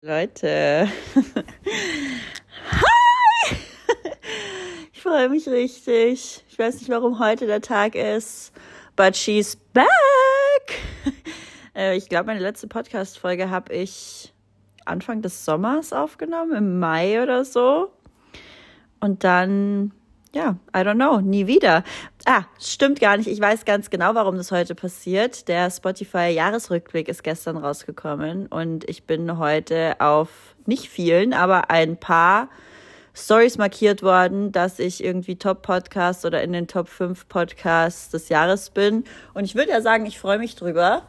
Leute. 0.00 0.88
Hi! 2.70 3.56
Ich 4.92 5.02
freue 5.02 5.28
mich 5.28 5.48
richtig. 5.48 6.44
Ich 6.48 6.58
weiß 6.58 6.80
nicht, 6.80 6.88
warum 6.88 7.18
heute 7.18 7.46
der 7.46 7.60
Tag 7.60 7.94
ist, 7.94 8.52
but 8.94 9.16
she's 9.16 9.56
back. 9.56 9.86
Äh, 11.74 11.96
ich 11.96 12.08
glaube, 12.08 12.26
meine 12.26 12.40
letzte 12.40 12.66
Podcast-Folge 12.66 13.50
habe 13.50 13.72
ich 13.72 14.34
Anfang 14.84 15.22
des 15.22 15.44
Sommers 15.44 15.92
aufgenommen, 15.92 16.52
im 16.56 16.78
Mai 16.80 17.22
oder 17.22 17.44
so. 17.44 17.92
Und 18.98 19.22
dann 19.22 19.92
ja, 20.34 20.56
I 20.74 20.80
don't 20.80 20.94
know, 20.94 21.20
nie 21.20 21.46
wieder. 21.46 21.84
Ah, 22.24 22.42
stimmt 22.60 23.00
gar 23.00 23.16
nicht. 23.16 23.28
Ich 23.28 23.40
weiß 23.40 23.64
ganz 23.64 23.90
genau, 23.90 24.14
warum 24.14 24.36
das 24.36 24.52
heute 24.52 24.74
passiert. 24.74 25.48
Der 25.48 25.70
Spotify-Jahresrückblick 25.70 27.08
ist 27.08 27.24
gestern 27.24 27.56
rausgekommen 27.56 28.46
und 28.46 28.88
ich 28.88 29.04
bin 29.04 29.38
heute 29.38 29.96
auf 30.00 30.28
nicht 30.66 30.88
vielen, 30.88 31.32
aber 31.32 31.70
ein 31.70 31.98
paar 31.98 32.48
Stories 33.14 33.58
markiert 33.58 34.02
worden, 34.02 34.52
dass 34.52 34.78
ich 34.78 35.02
irgendwie 35.02 35.36
Top-Podcast 35.36 36.24
oder 36.24 36.42
in 36.42 36.52
den 36.52 36.68
Top 36.68 36.88
5 36.88 37.28
Podcasts 37.28 38.10
des 38.10 38.28
Jahres 38.28 38.70
bin. 38.70 39.04
Und 39.34 39.44
ich 39.44 39.54
würde 39.54 39.70
ja 39.70 39.80
sagen, 39.80 40.06
ich 40.06 40.20
freue 40.20 40.38
mich 40.38 40.54
drüber. 40.54 41.02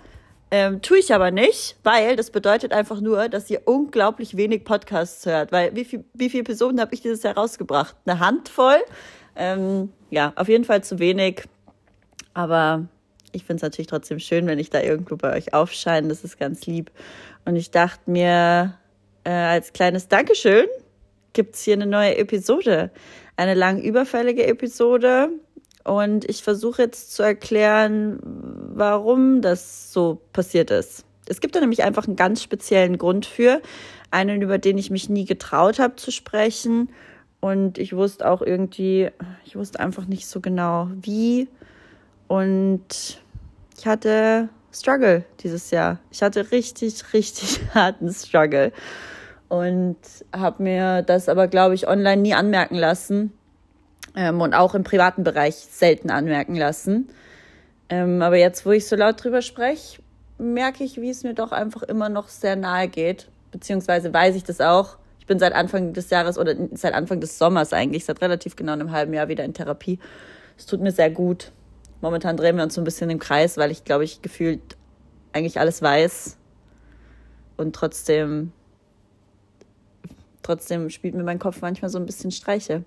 Ähm, 0.52 0.82
tue 0.82 0.98
ich 0.98 1.14
aber 1.14 1.30
nicht, 1.30 1.76
weil 1.84 2.16
das 2.16 2.32
bedeutet 2.32 2.74
einfach 2.74 3.02
nur, 3.02 3.30
dass 3.30 3.50
ihr 3.52 3.62
unglaublich 3.66 4.36
wenig 4.36 4.66
Podcasts 4.66 5.26
hört. 5.28 5.52
Weil 5.52 5.76
wie, 5.76 5.86
viel, 5.86 6.06
wie 6.16 6.30
viele 6.30 6.42
Episoden 6.42 6.82
habe 6.82 6.96
ich 6.96 7.02
dieses 7.02 7.22
Jahr 7.22 7.36
rausgebracht? 7.36 7.96
Eine 8.06 8.20
Handvoll. 8.20 8.78
Ähm, 9.40 9.92
ja, 10.12 10.34
auf 10.36 10.50
jeden 10.50 10.66
Fall 10.66 10.84
zu 10.84 11.00
wenig. 11.00 11.46
Aber 12.36 12.88
ich 13.32 13.44
finde 13.44 13.56
es 13.56 13.62
natürlich 13.64 13.88
trotzdem 13.88 14.20
schön, 14.20 14.46
wenn 14.46 14.60
ich 14.60 14.70
da 14.70 14.82
irgendwo 14.82 15.16
bei 15.16 15.36
euch 15.36 15.54
aufscheine. 15.54 16.10
Das 16.10 16.24
ist 16.24 16.38
ganz 16.38 16.68
lieb. 16.68 16.92
Und 17.46 17.56
ich 17.56 17.72
dachte 17.72 18.12
mir, 18.12 18.78
äh, 19.24 19.32
als 19.32 19.74
kleines 19.74 20.08
Dankeschön 20.08 20.68
gibt 21.34 21.56
es 21.56 21.64
hier 21.64 21.74
eine 21.74 21.88
neue 21.88 22.18
Episode. 22.18 22.92
Eine 23.38 23.54
lang 23.54 23.82
überfällige 23.82 24.46
Episode 24.46 25.30
und 25.86 26.30
ich 26.30 26.44
versuche 26.44 26.84
jetzt 26.84 27.14
zu 27.14 27.24
erklären, 27.24 28.20
warum 28.22 29.42
das 29.42 29.94
so 29.94 30.22
passiert 30.34 30.72
ist. 30.72 31.06
Es 31.28 31.40
gibt 31.42 31.56
da 31.56 31.62
nämlich 31.62 31.84
einfach 31.84 32.06
einen 32.06 32.16
ganz 32.16 32.44
speziellen 32.44 32.98
Grund 32.98 33.26
für, 33.26 33.62
einen, 34.12 34.42
über 34.42 34.58
den 34.58 34.78
ich 34.78 34.90
mich 34.90 35.10
nie 35.10 35.26
getraut 35.26 35.80
habe 35.80 35.96
zu 35.96 36.12
sprechen. 36.12 36.90
Und 37.42 37.78
ich 37.78 37.96
wusste 37.96 38.30
auch 38.30 38.42
irgendwie, 38.42 39.10
ich 39.46 39.56
wusste 39.56 39.80
einfach 39.80 40.06
nicht 40.06 40.28
so 40.28 40.42
genau 40.42 40.90
wie. 41.02 41.48
Und 42.28 43.20
ich 43.78 43.88
hatte 43.88 44.50
Struggle 44.72 45.24
dieses 45.40 45.72
Jahr. 45.72 46.00
Ich 46.12 46.22
hatte 46.22 46.52
richtig, 46.52 47.14
richtig 47.14 47.60
harten 47.74 48.12
Struggle. 48.12 48.72
Und 49.48 49.98
habe 50.36 50.62
mir 50.62 51.02
das 51.02 51.28
aber, 51.28 51.48
glaube 51.48 51.76
ich, 51.76 51.88
online 51.88 52.22
nie 52.22 52.34
anmerken 52.34 52.76
lassen 52.76 53.34
ähm, 54.16 54.42
und 54.42 54.54
auch 54.54 54.76
im 54.76 54.84
privaten 54.84 55.24
Bereich 55.24 55.56
selten 55.56 56.12
anmerken 56.12 56.56
lassen. 56.56 57.10
Ähm, 57.90 58.22
aber 58.22 58.38
jetzt, 58.38 58.66
wo 58.66 58.72
ich 58.72 58.88
so 58.88 58.96
laut 58.96 59.24
drüber 59.24 59.42
spreche, 59.42 60.04
merke 60.38 60.84
ich, 60.84 61.02
wie 61.02 61.10
es 61.10 61.24
mir 61.24 61.34
doch 61.34 61.52
einfach 61.52 61.82
immer 61.82 62.10
noch 62.10 62.28
sehr 62.28 62.56
nahe 62.56 62.88
geht. 62.88 63.28
Beziehungsweise 63.52 64.14
weiß 64.14 64.36
ich 64.36 64.44
das 64.44 64.62
auch. 64.62 64.99
Bin 65.30 65.38
seit 65.38 65.54
Anfang 65.54 65.94
des 65.94 66.10
Jahres 66.10 66.40
oder 66.40 66.56
seit 66.74 66.96
Anfang 66.96 67.22
des 67.22 67.38
Sommers 67.38 67.72
eigentlich, 67.72 68.04
seit 68.04 68.20
relativ 68.22 68.56
genau 68.56 68.74
einem 68.74 68.90
halben 68.90 69.14
Jahr 69.14 69.28
wieder 69.28 69.44
in 69.44 69.54
Therapie. 69.54 70.00
Es 70.58 70.66
tut 70.66 70.82
mir 70.82 70.92
sehr 70.92 71.12
gut. 71.12 71.52
Momentan 72.02 72.36
drehen 72.36 72.56
wir 72.58 72.64
uns 72.64 72.74
so 72.74 72.82
ein 72.82 72.84
bisschen 72.84 73.12
im 73.12 73.20
Kreis, 73.20 73.56
weil 73.56 73.70
ich, 73.70 73.84
glaube 73.84 74.06
ich, 74.06 74.24
gefühlt 74.24 74.76
eigentlich 75.32 75.60
alles 75.60 75.84
weiß. 75.84 76.36
Und 77.58 77.76
trotzdem, 77.76 78.54
trotzdem 80.42 80.90
spielt 80.90 81.14
mir 81.14 81.24
mein 81.24 81.38
Kopf 81.38 81.62
manchmal 81.62 81.90
so 81.90 82.00
ein 82.00 82.08
bisschen 82.08 82.32
Streiche. 82.32 82.84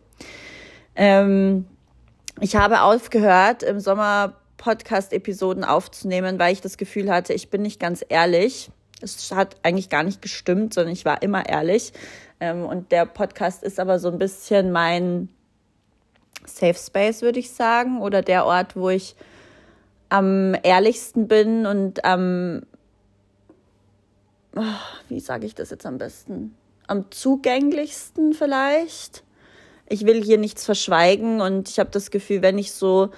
Ähm, 0.97 1.67
ich 2.41 2.57
habe 2.57 2.83
aufgehört, 2.83 3.63
im 3.63 3.79
Sommer 3.79 4.35
Podcast-Episoden 4.57 5.63
aufzunehmen, 5.63 6.41
weil 6.41 6.52
ich 6.52 6.61
das 6.61 6.77
Gefühl 6.77 7.08
hatte, 7.08 7.35
ich 7.35 7.51
bin 7.51 7.63
nicht 7.63 7.79
ganz 7.79 8.05
ehrlich. 8.08 8.70
Es 9.01 9.33
hat 9.33 9.57
eigentlich 9.63 9.91
gar 9.91 10.05
nicht 10.05 10.23
gestimmt, 10.23 10.75
sondern 10.75 10.92
ich 10.92 11.05
war 11.05 11.23
immer 11.23 11.48
ehrlich. 11.48 11.92
Ähm, 12.42 12.67
und 12.67 12.91
der 12.91 13.07
Podcast 13.07 13.63
ist 13.63 13.79
aber 13.79 13.98
so 13.98 14.08
ein 14.08 14.19
bisschen 14.19 14.73
mein 14.73 15.29
Safe 16.45 16.75
Space, 16.75 17.23
würde 17.23 17.39
ich 17.39 17.53
sagen, 17.53 18.01
oder 18.01 18.20
der 18.20 18.47
Ort, 18.47 18.75
wo 18.75 18.91
ich 18.91 19.14
am 20.08 20.57
ehrlichsten 20.63 21.29
bin 21.29 21.67
und 21.67 22.05
am, 22.05 22.63
oh, 24.57 24.63
wie 25.08 25.20
sage 25.20 25.47
ich 25.47 25.55
das 25.55 25.70
jetzt 25.70 25.86
am 25.86 25.98
besten? 25.98 26.55
Am 26.89 27.11
zugänglichsten 27.11 28.33
vielleicht 28.33 29.23
ich 29.92 30.07
will 30.07 30.25
hier 30.25 30.39
nichts 30.39 30.64
verschweigen 30.64 31.42
und 31.42 31.69
ich 31.69 31.79
habe 31.79 31.91
das 31.91 32.11
Gefühl, 32.11 32.41
wenn 32.41 32.57
ich 32.57 32.73
so 32.73 33.11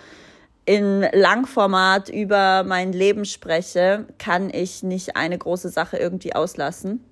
in 0.67 1.07
Langformat 1.13 2.09
über 2.09 2.65
mein 2.65 2.93
Leben 2.93 3.25
spreche, 3.25 4.07
kann 4.19 4.51
ich 4.51 4.83
nicht 4.83 5.15
eine 5.15 5.39
große 5.39 5.69
Sache 5.69 5.99
irgendwie 5.99 6.35
auslassen. 6.35 7.05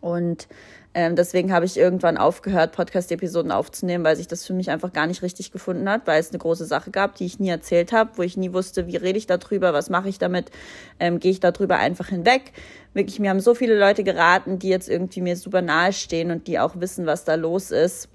Und 0.00 0.48
ähm, 0.92 1.14
deswegen 1.14 1.52
habe 1.52 1.66
ich 1.66 1.76
irgendwann 1.76 2.16
aufgehört, 2.16 2.72
Podcast-Episoden 2.72 3.52
aufzunehmen, 3.52 4.04
weil 4.04 4.16
sich 4.16 4.26
das 4.26 4.44
für 4.44 4.54
mich 4.54 4.70
einfach 4.70 4.92
gar 4.92 5.06
nicht 5.06 5.22
richtig 5.22 5.52
gefunden 5.52 5.88
hat, 5.88 6.06
weil 6.06 6.18
es 6.18 6.30
eine 6.30 6.38
große 6.38 6.64
Sache 6.64 6.90
gab, 6.90 7.14
die 7.14 7.26
ich 7.26 7.38
nie 7.38 7.48
erzählt 7.48 7.92
habe, 7.92 8.10
wo 8.16 8.22
ich 8.22 8.36
nie 8.36 8.52
wusste, 8.52 8.88
wie 8.88 8.96
rede 8.96 9.16
ich 9.16 9.28
darüber, 9.28 9.72
was 9.72 9.88
mache 9.88 10.08
ich 10.08 10.18
damit, 10.18 10.50
ähm, 10.98 11.20
gehe 11.20 11.30
ich 11.30 11.38
darüber 11.38 11.76
einfach 11.76 12.08
hinweg. 12.08 12.52
Wirklich, 12.92 13.20
mir 13.20 13.30
haben 13.30 13.38
so 13.38 13.54
viele 13.54 13.78
Leute 13.78 14.02
geraten, 14.02 14.58
die 14.58 14.68
jetzt 14.68 14.88
irgendwie 14.88 15.20
mir 15.20 15.36
super 15.36 15.62
nahe 15.62 15.92
stehen 15.92 16.32
und 16.32 16.48
die 16.48 16.58
auch 16.58 16.80
wissen, 16.80 17.06
was 17.06 17.24
da 17.24 17.36
los 17.36 17.70
ist 17.70 18.08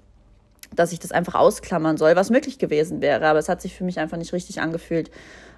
dass 0.74 0.92
ich 0.92 0.98
das 0.98 1.12
einfach 1.12 1.36
ausklammern 1.36 1.96
soll, 1.96 2.16
was 2.16 2.30
möglich 2.30 2.58
gewesen 2.58 3.00
wäre. 3.00 3.26
Aber 3.26 3.38
es 3.38 3.48
hat 3.48 3.62
sich 3.62 3.74
für 3.74 3.84
mich 3.84 4.00
einfach 4.00 4.16
nicht 4.16 4.32
richtig 4.32 4.60
angefühlt, 4.60 5.10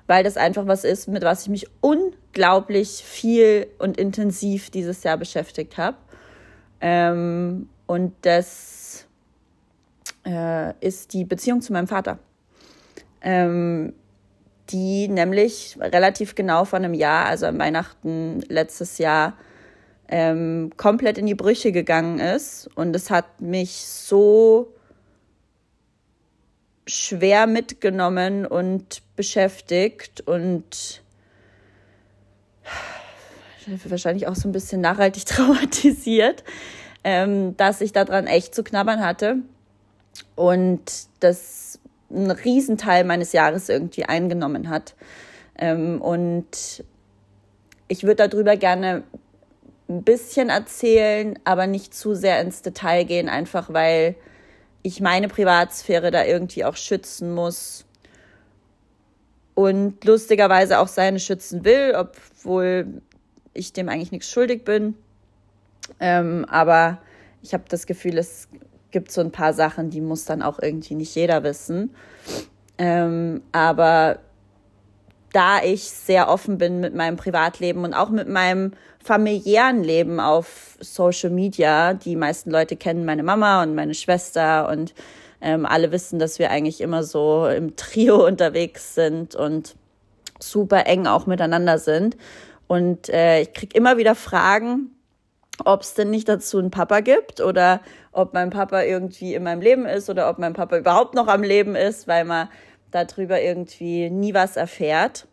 weil 0.07 0.23
das 0.23 0.37
einfach 0.37 0.67
was 0.67 0.85
ist, 0.85 1.09
mit 1.09 1.23
was 1.23 1.43
ich 1.43 1.49
mich 1.49 1.67
unglaublich 1.81 3.03
viel 3.05 3.67
und 3.79 3.97
intensiv 3.97 4.71
dieses 4.71 5.03
Jahr 5.03 5.17
beschäftigt 5.17 5.79
habe. 5.79 5.97
Ähm, 6.81 7.69
und 7.87 8.15
das 8.23 9.07
äh, 10.25 10.75
ist 10.81 11.13
die 11.13 11.25
Beziehung 11.25 11.61
zu 11.61 11.73
meinem 11.73 11.87
Vater. 11.89 12.19
Ähm, 13.21 13.95
die 14.71 15.09
nämlich 15.09 15.79
relativ 15.81 16.35
genau 16.35 16.65
vor 16.65 16.79
einem 16.79 16.95
Jahr, 16.95 17.27
also 17.27 17.47
an 17.47 17.59
Weihnachten 17.59 18.43
letztes 18.49 18.99
Jahr, 18.99 19.35
ähm, 20.09 20.71
komplett 20.77 21.19
in 21.19 21.27
die 21.27 21.35
Brüche 21.35 21.73
gegangen 21.73 22.19
ist. 22.19 22.69
Und 22.75 22.95
es 22.95 23.11
hat 23.11 23.41
mich 23.41 23.87
so 23.87 24.73
schwer 26.87 27.47
mitgenommen 27.47 28.47
und 28.47 29.03
beschäftigt 29.17 30.23
und 30.23 31.03
wahrscheinlich 33.87 34.27
auch 34.27 34.35
so 34.35 34.49
ein 34.49 34.53
bisschen 34.53 34.81
nachhaltig 34.81 35.27
traumatisiert, 35.27 36.45
ähm, 37.05 37.57
dass 37.57 37.81
ich 37.81 37.93
daran 37.93 38.27
echt 38.27 38.55
zu 38.55 38.65
knabbern 38.65 39.01
hatte 39.01 39.37
und 40.35 40.81
das 41.21 41.79
einen 42.11 42.31
Riesenteil 42.31 43.05
meines 43.05 43.33
Jahres 43.33 43.69
irgendwie 43.69 44.05
eingenommen 44.05 44.69
hat. 44.69 44.95
Ähm, 45.57 46.01
und 46.01 46.85
ich 47.89 48.03
würde 48.03 48.29
darüber 48.29 48.57
gerne 48.57 49.03
ein 49.89 50.03
bisschen 50.03 50.51
erzählen, 50.51 51.39
aber 51.45 51.67
nicht 51.67 51.95
zu 51.95 52.15
sehr 52.15 52.41
ins 52.41 52.63
Detail 52.63 53.05
gehen, 53.05 53.29
einfach 53.29 53.73
weil 53.73 54.15
ich 54.83 55.01
meine 55.01 55.29
Privatsphäre 55.29 56.11
da 56.11 56.25
irgendwie 56.25 56.65
auch 56.65 56.77
schützen 56.77 57.35
muss 57.35 57.85
und 59.55 60.05
lustigerweise 60.05 60.79
auch 60.79 60.89
seine 60.89 61.19
schützen 61.19 61.65
will, 61.65 61.95
obwohl 61.97 63.03
ich 63.59 63.73
dem 63.73 63.89
eigentlich 63.89 64.13
nichts 64.13 64.31
schuldig 64.31 64.65
bin. 64.65 64.95
Ähm, 66.01 66.45
aber 66.49 66.99
ich 67.43 67.55
habe 67.55 67.65
das 67.69 67.87
Gefühl, 67.87 68.19
es 68.19 68.49
gibt 68.91 69.11
so 69.11 69.21
ein 69.21 69.33
paar 69.33 69.53
Sachen, 69.53 69.91
die 69.91 70.01
muss 70.01 70.25
dann 70.25 70.43
auch 70.43 70.59
irgendwie 70.61 70.95
nicht 70.95 71.15
jeder 71.15 71.43
wissen. 71.43 71.95
Ähm, 72.79 73.43
aber 73.53 74.21
da 75.33 75.63
ich 75.63 75.85
sehr 75.85 76.29
offen 76.29 76.59
bin 76.59 76.81
mit 76.81 76.95
meinem 76.95 77.17
Privatleben 77.17 77.85
und 77.85 77.95
auch 77.95 78.11
mit 78.11 78.29
meinem 78.29 78.73
familiären 79.03 79.85
Leben 79.85 80.21
auf 80.21 80.77
Social 80.81 81.31
Media, 81.31 81.95
die 81.95 82.17
meisten 82.17 82.51
Leute 82.51 82.77
kennen 82.77 83.05
meine 83.05 83.23
Mama 83.23 83.63
und 83.63 83.75
meine 83.75 83.95
Schwester 83.95 84.69
und 84.69 84.95
ähm, 85.41 85.67
alle 85.67 85.93
wissen, 85.93 86.19
dass 86.19 86.39
wir 86.39 86.51
eigentlich 86.51 86.81
immer 86.81 87.05
so 87.05 87.47
im 87.47 87.77
Trio 87.77 88.27
unterwegs 88.27 88.95
sind 88.95 89.35
und 89.35 89.77
super 90.41 90.87
eng 90.87 91.07
auch 91.07 91.27
miteinander 91.27 91.79
sind. 91.79 92.17
Und 92.69 93.09
äh, 93.09 93.41
ich 93.41 93.53
krieg 93.53 93.75
immer 93.75 93.97
wieder 93.97 94.15
Fragen, 94.15 94.91
ob 95.65 95.83
es 95.83 95.95
denn 95.95 96.11
nicht 96.11 96.29
dazu 96.29 96.59
einen 96.59 96.71
Papa 96.71 97.01
gibt 97.01 97.41
oder 97.41 97.81
ob 98.13 98.35
mein 98.35 98.51
Papa 98.51 98.83
irgendwie 98.83 99.35
in 99.35 99.43
meinem 99.43 99.61
Leben 99.61 99.87
ist 99.87 100.09
oder 100.09 100.31
ob 100.31 100.39
mein 100.39 100.53
Papa 100.53 100.79
überhaupt 100.79 101.15
noch 101.15 101.27
am 101.27 101.43
Leben 101.43 101.75
ist, 101.75 102.07
weil 102.07 102.25
man 102.25 102.49
darüber 102.91 103.41
irgendwie 103.41 104.11
nie 104.11 104.35
was 104.35 104.57
erfährt. 104.57 105.27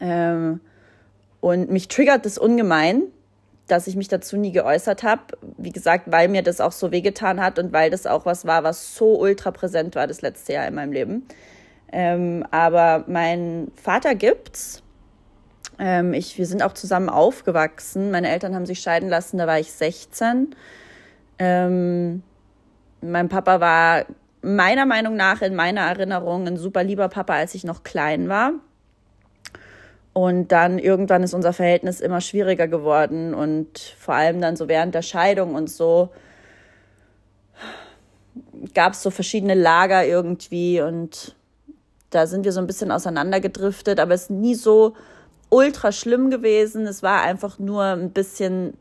Ähm, 0.00 0.60
und 1.40 1.70
mich 1.70 1.88
triggert 1.88 2.24
das 2.24 2.38
ungemein, 2.38 3.02
dass 3.66 3.86
ich 3.86 3.96
mich 3.96 4.08
dazu 4.08 4.36
nie 4.36 4.52
geäußert 4.52 5.02
habe. 5.02 5.22
Wie 5.56 5.72
gesagt, 5.72 6.10
weil 6.10 6.28
mir 6.28 6.42
das 6.42 6.60
auch 6.60 6.72
so 6.72 6.90
wehgetan 6.90 7.40
hat 7.40 7.58
und 7.58 7.72
weil 7.72 7.90
das 7.90 8.06
auch 8.06 8.26
was 8.26 8.46
war, 8.46 8.64
was 8.64 8.96
so 8.96 9.18
ultra 9.18 9.50
präsent 9.50 9.94
war 9.94 10.06
das 10.06 10.22
letzte 10.22 10.54
Jahr 10.54 10.66
in 10.66 10.74
meinem 10.74 10.92
Leben. 10.92 11.26
Ähm, 11.92 12.44
aber 12.50 13.04
mein 13.06 13.70
Vater 13.74 14.14
gibt's. 14.14 14.82
Ähm, 15.78 16.12
ich, 16.12 16.38
wir 16.38 16.46
sind 16.46 16.62
auch 16.62 16.72
zusammen 16.72 17.08
aufgewachsen. 17.08 18.10
Meine 18.10 18.30
Eltern 18.30 18.54
haben 18.54 18.66
sich 18.66 18.80
scheiden 18.80 19.08
lassen, 19.08 19.38
da 19.38 19.46
war 19.46 19.58
ich 19.58 19.72
16. 19.72 20.54
Ähm, 21.38 22.22
mein 23.00 23.28
Papa 23.28 23.60
war 23.60 24.06
meiner 24.42 24.86
Meinung 24.86 25.16
nach 25.16 25.42
in 25.42 25.54
meiner 25.54 25.82
Erinnerung 25.82 26.46
ein 26.46 26.56
super 26.56 26.82
lieber 26.82 27.08
Papa, 27.08 27.34
als 27.34 27.54
ich 27.54 27.64
noch 27.64 27.82
klein 27.82 28.28
war. 28.28 28.52
Und 30.12 30.48
dann 30.50 30.78
irgendwann 30.78 31.22
ist 31.22 31.34
unser 31.34 31.52
Verhältnis 31.52 32.00
immer 32.00 32.20
schwieriger 32.20 32.66
geworden 32.66 33.34
und 33.34 33.78
vor 33.98 34.14
allem 34.14 34.40
dann 34.40 34.56
so 34.56 34.66
während 34.66 34.94
der 34.94 35.02
Scheidung 35.02 35.54
und 35.54 35.70
so 35.70 36.10
gab 38.74 38.94
es 38.94 39.02
so 39.02 39.10
verschiedene 39.10 39.54
Lager 39.54 40.04
irgendwie 40.04 40.80
und 40.80 41.36
da 42.10 42.26
sind 42.26 42.44
wir 42.44 42.52
so 42.52 42.60
ein 42.60 42.66
bisschen 42.66 42.90
auseinandergedriftet, 42.90 44.00
aber 44.00 44.14
es 44.14 44.22
ist 44.22 44.30
nie 44.30 44.54
so 44.56 44.94
ultra 45.50 45.92
schlimm 45.92 46.30
gewesen. 46.30 46.86
Es 46.86 47.02
war 47.02 47.22
einfach 47.22 47.58
nur 47.58 47.84
ein 47.84 48.10
bisschen, 48.10 48.74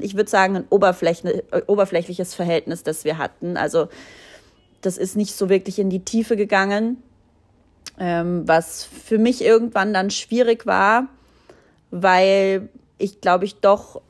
ich 0.00 0.16
würde 0.16 0.30
sagen, 0.30 0.56
ein 0.56 0.64
oberflächliches 0.68 2.34
Verhältnis, 2.34 2.82
das 2.82 3.04
wir 3.04 3.18
hatten. 3.18 3.56
Also 3.56 3.88
das 4.80 4.98
ist 4.98 5.16
nicht 5.16 5.34
so 5.34 5.48
wirklich 5.48 5.78
in 5.78 5.90
die 5.90 6.04
Tiefe 6.04 6.36
gegangen, 6.36 7.02
ähm, 7.98 8.46
was 8.46 8.84
für 8.84 9.18
mich 9.18 9.42
irgendwann 9.42 9.92
dann 9.92 10.10
schwierig 10.10 10.66
war, 10.66 11.08
weil 11.90 12.68
ich 12.98 13.20
glaube 13.20 13.44
ich 13.44 13.56
doch 13.56 14.00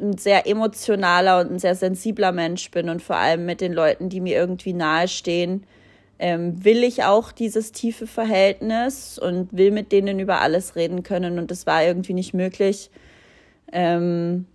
ein 0.00 0.16
sehr 0.18 0.46
emotionaler 0.46 1.40
und 1.40 1.52
ein 1.52 1.58
sehr 1.58 1.74
sensibler 1.74 2.32
Mensch 2.32 2.70
bin 2.70 2.88
und 2.88 3.02
vor 3.02 3.16
allem 3.16 3.44
mit 3.44 3.60
den 3.60 3.72
Leuten, 3.72 4.08
die 4.08 4.20
mir 4.20 4.36
irgendwie 4.36 4.72
nahestehen, 4.72 5.64
ähm, 6.20 6.62
will 6.62 6.84
ich 6.84 7.02
auch 7.04 7.32
dieses 7.32 7.72
tiefe 7.72 8.06
Verhältnis 8.06 9.18
und 9.18 9.56
will 9.56 9.70
mit 9.70 9.90
denen 9.90 10.20
über 10.20 10.42
alles 10.42 10.76
reden 10.76 11.02
können. 11.02 11.38
Und 11.38 11.50
das 11.50 11.66
war 11.66 11.82
irgendwie 11.82 12.12
nicht 12.12 12.34
möglich, 12.34 12.90
ähm, 13.72 14.46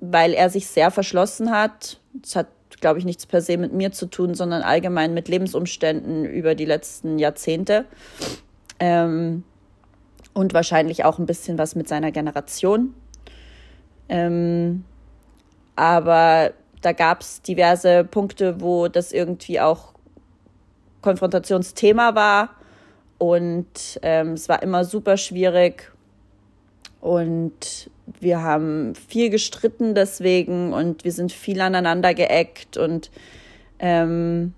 weil 0.00 0.34
er 0.34 0.50
sich 0.50 0.66
sehr 0.66 0.90
verschlossen 0.90 1.50
hat. 1.50 1.98
Das 2.12 2.36
hat, 2.36 2.48
glaube 2.80 2.98
ich, 2.98 3.06
nichts 3.06 3.24
per 3.24 3.40
se 3.40 3.56
mit 3.56 3.72
mir 3.72 3.92
zu 3.92 4.04
tun, 4.04 4.34
sondern 4.34 4.60
allgemein 4.60 5.14
mit 5.14 5.28
Lebensumständen 5.28 6.26
über 6.26 6.54
die 6.54 6.66
letzten 6.66 7.18
Jahrzehnte. 7.18 7.86
Ähm, 8.78 9.44
und 10.34 10.52
wahrscheinlich 10.52 11.06
auch 11.06 11.18
ein 11.18 11.26
bisschen 11.26 11.56
was 11.56 11.74
mit 11.74 11.88
seiner 11.88 12.12
Generation. 12.12 12.94
Ähm, 14.10 14.84
aber 15.74 16.52
da 16.82 16.92
gab 16.92 17.22
es 17.22 17.40
diverse 17.40 18.04
Punkte, 18.04 18.60
wo 18.60 18.88
das 18.88 19.12
irgendwie 19.12 19.58
auch 19.58 19.91
Konfrontationsthema 21.02 22.14
war. 22.14 22.50
Und 23.18 24.00
ähm, 24.02 24.32
es 24.32 24.48
war 24.48 24.62
immer 24.62 24.84
super 24.84 25.16
schwierig. 25.16 25.92
Und 27.00 27.90
wir 28.20 28.42
haben 28.42 28.94
viel 28.94 29.30
gestritten 29.30 29.94
deswegen 29.94 30.72
und 30.72 31.04
wir 31.04 31.12
sind 31.12 31.32
viel 31.32 31.60
aneinander 31.60 32.14
geeckt. 32.14 32.76
Und 32.76 33.10
ähm, 33.78 34.54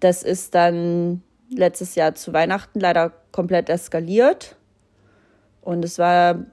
das 0.00 0.22
ist 0.22 0.54
dann 0.54 1.22
letztes 1.48 1.94
Jahr 1.94 2.14
zu 2.14 2.32
Weihnachten 2.32 2.80
leider 2.80 3.12
komplett 3.30 3.68
eskaliert. 3.68 4.56
Und 5.60 5.84
es 5.84 5.98
war 5.98 6.44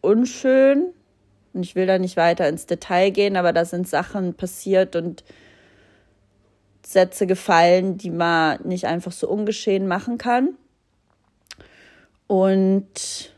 unschön. 0.00 0.92
Und 1.54 1.62
ich 1.62 1.74
will 1.74 1.86
da 1.86 1.98
nicht 1.98 2.18
weiter 2.18 2.48
ins 2.48 2.66
Detail 2.66 3.10
gehen, 3.10 3.36
aber 3.36 3.54
da 3.54 3.64
sind 3.64 3.88
Sachen 3.88 4.34
passiert 4.34 4.94
und 4.94 5.24
Sätze 6.86 7.26
gefallen, 7.26 7.98
die 7.98 8.10
man 8.10 8.60
nicht 8.62 8.84
einfach 8.84 9.10
so 9.10 9.28
ungeschehen 9.28 9.88
machen 9.88 10.18
kann. 10.18 10.50
Und 12.28 13.34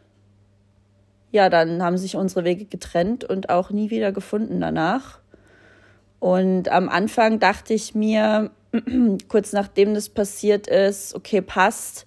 ja, 1.30 1.48
dann 1.48 1.82
haben 1.82 1.96
sich 1.96 2.14
unsere 2.16 2.44
Wege 2.44 2.66
getrennt 2.66 3.24
und 3.24 3.48
auch 3.48 3.70
nie 3.70 3.88
wieder 3.88 4.12
gefunden 4.12 4.60
danach. 4.60 5.20
Und 6.18 6.68
am 6.68 6.90
Anfang 6.90 7.38
dachte 7.38 7.72
ich 7.72 7.94
mir, 7.94 8.50
kurz 9.28 9.54
nachdem 9.54 9.94
das 9.94 10.10
passiert 10.10 10.66
ist, 10.66 11.14
okay, 11.14 11.40
passt. 11.40 12.06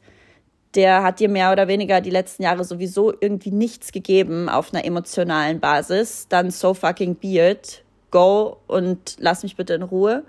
Der 0.76 1.02
hat 1.02 1.20
dir 1.20 1.28
mehr 1.28 1.52
oder 1.52 1.68
weniger 1.68 2.02
die 2.02 2.12
letzten 2.12 2.44
Jahre 2.44 2.64
sowieso 2.66 3.12
irgendwie 3.20 3.52
nichts 3.52 3.92
gegeben 3.92 4.48
auf 4.48 4.74
einer 4.74 4.86
emotionalen 4.86 5.60
Basis. 5.60 6.28
Dann 6.30 6.52
so 6.52 6.76
fucking 6.76 7.16
be 7.16 7.40
it. 7.40 7.84
Go 8.12 8.58
und 8.68 9.16
lass 9.18 9.42
mich 9.42 9.56
bitte 9.56 9.74
in 9.74 9.82
Ruhe. 9.82 10.24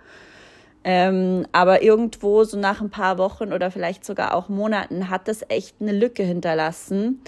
Ähm, 0.85 1.47
aber 1.53 1.83
irgendwo 1.83 2.45
so 2.45 2.59
nach 2.59 2.81
ein 2.81 2.91
paar 2.91 3.19
Wochen 3.19 3.53
oder 3.53 3.71
vielleicht 3.71 4.05
sogar 4.05 4.35
auch 4.35 4.49
Monaten 4.49 5.11
hat 5.11 5.29
das 5.29 5.43
echt 5.49 5.77
eine 5.81 5.93
Lücke 5.93 6.23
hinterlassen. 6.25 7.21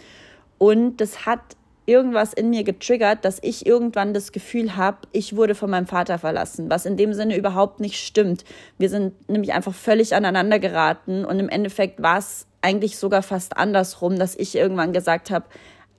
Und 0.58 0.96
das 1.00 1.26
hat 1.26 1.40
irgendwas 1.86 2.32
in 2.32 2.50
mir 2.50 2.64
getriggert, 2.64 3.24
dass 3.24 3.38
ich 3.42 3.66
irgendwann 3.66 4.14
das 4.14 4.32
Gefühl 4.32 4.76
habe, 4.76 4.98
ich 5.12 5.36
wurde 5.36 5.54
von 5.54 5.70
meinem 5.70 5.86
Vater 5.86 6.18
verlassen, 6.18 6.70
was 6.70 6.86
in 6.86 6.96
dem 6.96 7.12
Sinne 7.12 7.36
überhaupt 7.36 7.80
nicht 7.80 8.00
stimmt. 8.04 8.44
Wir 8.78 8.88
sind 8.88 9.28
nämlich 9.28 9.52
einfach 9.52 9.74
völlig 9.74 10.14
aneinander 10.14 10.58
geraten 10.58 11.24
und 11.24 11.38
im 11.38 11.48
Endeffekt 11.48 12.02
war 12.02 12.18
es 12.18 12.46
eigentlich 12.62 12.96
sogar 12.96 13.22
fast 13.22 13.56
andersrum, 13.56 14.18
dass 14.18 14.34
ich 14.34 14.56
irgendwann 14.56 14.94
gesagt 14.94 15.30
habe, 15.30 15.44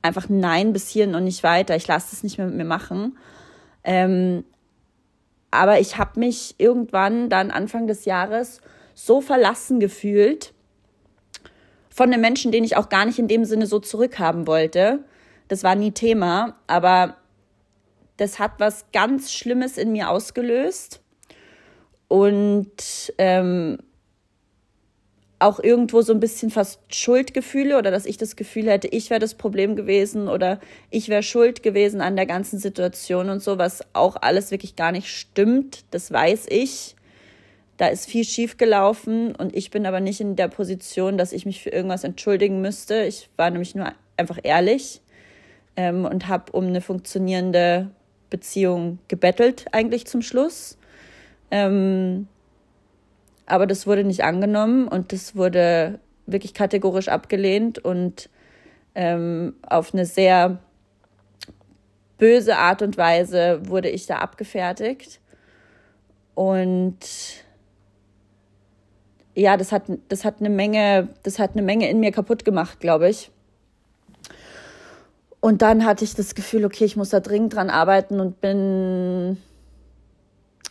einfach 0.01 0.27
nein 0.27 0.73
bis 0.73 0.89
hierhin 0.89 1.15
und 1.15 1.23
nicht 1.23 1.43
weiter, 1.43 1.75
ich 1.75 1.87
lasse 1.87 2.07
das 2.11 2.23
nicht 2.23 2.37
mehr 2.37 2.47
mit 2.47 2.55
mir 2.55 2.65
machen. 2.65 3.17
Ähm, 3.83 4.43
aber 5.51 5.79
ich 5.79 5.97
habe 5.97 6.19
mich 6.19 6.55
irgendwann 6.57 7.29
dann 7.29 7.51
Anfang 7.51 7.87
des 7.87 8.05
Jahres 8.05 8.61
so 8.93 9.21
verlassen 9.21 9.79
gefühlt 9.79 10.53
von 11.89 12.11
den 12.11 12.21
Menschen, 12.21 12.51
den 12.51 12.63
ich 12.63 12.75
auch 12.75 12.89
gar 12.89 13.05
nicht 13.05 13.19
in 13.19 13.27
dem 13.27 13.45
Sinne 13.45 13.67
so 13.67 13.79
zurückhaben 13.79 14.47
wollte. 14.47 14.99
Das 15.47 15.63
war 15.63 15.75
nie 15.75 15.91
Thema, 15.91 16.55
aber 16.67 17.17
das 18.17 18.39
hat 18.39 18.53
was 18.57 18.91
ganz 18.91 19.31
Schlimmes 19.31 19.77
in 19.77 19.91
mir 19.91 20.09
ausgelöst. 20.09 21.01
Und 22.07 23.13
ähm, 23.17 23.77
auch 25.39 25.59
irgendwo 25.59 26.01
so 26.01 26.13
ein 26.13 26.19
bisschen 26.19 26.49
fast 26.49 26.79
Schuldgefühle 26.93 27.77
oder 27.77 27.91
dass 27.91 28.05
ich 28.05 28.17
das 28.17 28.35
Gefühl 28.35 28.69
hätte, 28.69 28.87
ich 28.87 29.09
wäre 29.09 29.19
das 29.19 29.33
Problem 29.33 29.75
gewesen 29.75 30.29
oder 30.29 30.59
ich 30.89 31.09
wäre 31.09 31.23
schuld 31.23 31.61
gewesen 31.61 32.01
an 32.01 32.15
der 32.15 32.25
ganzen 32.25 32.57
Situation 32.57 33.29
und 33.29 33.41
so, 33.43 33.57
was 33.57 33.83
auch 33.93 34.15
alles 34.21 34.51
wirklich 34.51 34.75
gar 34.75 34.91
nicht 34.91 35.09
stimmt. 35.09 35.83
Das 35.91 36.11
weiß 36.11 36.45
ich. 36.49 36.95
Da 37.77 37.87
ist 37.87 38.09
viel 38.09 38.23
schief 38.23 38.55
gelaufen 38.55 39.35
und 39.35 39.53
ich 39.53 39.69
bin 39.69 39.85
aber 39.85 39.99
nicht 39.99 40.21
in 40.21 40.37
der 40.37 40.47
Position, 40.47 41.17
dass 41.17 41.33
ich 41.33 41.45
mich 41.45 41.61
für 41.61 41.69
irgendwas 41.69 42.05
entschuldigen 42.05 42.61
müsste. 42.61 43.03
Ich 43.03 43.29
war 43.35 43.49
nämlich 43.49 43.75
nur 43.75 43.91
einfach 44.15 44.39
ehrlich 44.41 45.01
ähm, 45.75 46.05
und 46.05 46.29
habe 46.29 46.53
um 46.53 46.67
eine 46.67 46.79
funktionierende 46.79 47.91
Beziehung 48.29 48.99
gebettelt 49.09 49.65
eigentlich 49.73 50.07
zum 50.07 50.21
Schluss. 50.21 50.77
Ähm, 51.51 52.27
aber 53.45 53.67
das 53.67 53.85
wurde 53.87 54.03
nicht 54.03 54.23
angenommen 54.23 54.87
und 54.87 55.11
das 55.11 55.35
wurde 55.35 55.99
wirklich 56.25 56.53
kategorisch 56.53 57.07
abgelehnt 57.07 57.79
und 57.79 58.29
ähm, 58.95 59.55
auf 59.61 59.93
eine 59.93 60.05
sehr 60.05 60.59
böse 62.17 62.57
Art 62.57 62.81
und 62.81 62.97
Weise 62.97 63.67
wurde 63.67 63.89
ich 63.89 64.05
da 64.05 64.17
abgefertigt. 64.17 65.19
Und 66.33 66.97
ja, 69.35 69.57
das 69.57 69.71
hat, 69.71 69.83
das 70.07 70.23
hat 70.23 70.35
eine 70.39 70.49
Menge, 70.49 71.09
das 71.23 71.39
hat 71.39 71.51
eine 71.53 71.61
Menge 71.61 71.89
in 71.89 71.99
mir 71.99 72.11
kaputt 72.11 72.45
gemacht, 72.45 72.79
glaube 72.79 73.09
ich. 73.09 73.31
Und 75.41 75.61
dann 75.61 75.85
hatte 75.85 76.03
ich 76.03 76.15
das 76.15 76.33
Gefühl, 76.33 76.65
okay, 76.65 76.85
ich 76.85 76.95
muss 76.95 77.09
da 77.09 77.19
dringend 77.19 77.53
dran 77.53 77.69
arbeiten 77.69 78.19
und 78.19 78.41
bin 78.41 79.37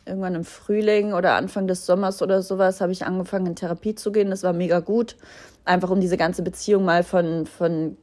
irgendwann 0.06 0.34
im 0.34 0.44
Frühling 0.44 1.12
oder 1.12 1.34
Anfang 1.34 1.66
des 1.66 1.86
Sommers 1.86 2.22
oder 2.22 2.42
sowas 2.42 2.80
habe 2.80 2.92
ich 2.92 3.06
angefangen 3.06 3.46
in 3.46 3.56
Therapie 3.56 3.94
zu 3.94 4.12
gehen. 4.12 4.30
Das 4.30 4.42
war 4.42 4.52
mega 4.52 4.80
gut, 4.80 5.16
einfach 5.64 5.90
um 5.90 6.00
diese 6.00 6.16
ganze 6.16 6.42
Beziehung 6.42 6.84
mal 6.84 7.02
von, 7.02 7.46
von 7.46 7.96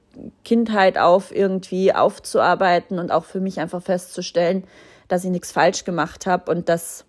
Kindheit 0.43 0.97
auf 0.97 1.33
irgendwie 1.33 1.93
aufzuarbeiten 1.93 2.99
und 2.99 3.11
auch 3.11 3.25
für 3.25 3.39
mich 3.39 3.59
einfach 3.59 3.81
festzustellen, 3.81 4.63
dass 5.07 5.23
ich 5.23 5.29
nichts 5.29 5.51
falsch 5.51 5.83
gemacht 5.83 6.25
habe 6.25 6.51
und 6.51 6.69
dass 6.69 7.05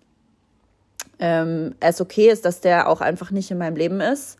ähm, 1.19 1.75
es 1.79 2.01
okay 2.01 2.29
ist, 2.29 2.45
dass 2.45 2.61
der 2.61 2.87
auch 2.89 3.01
einfach 3.01 3.31
nicht 3.31 3.51
in 3.51 3.57
meinem 3.57 3.75
Leben 3.75 4.01
ist. 4.01 4.37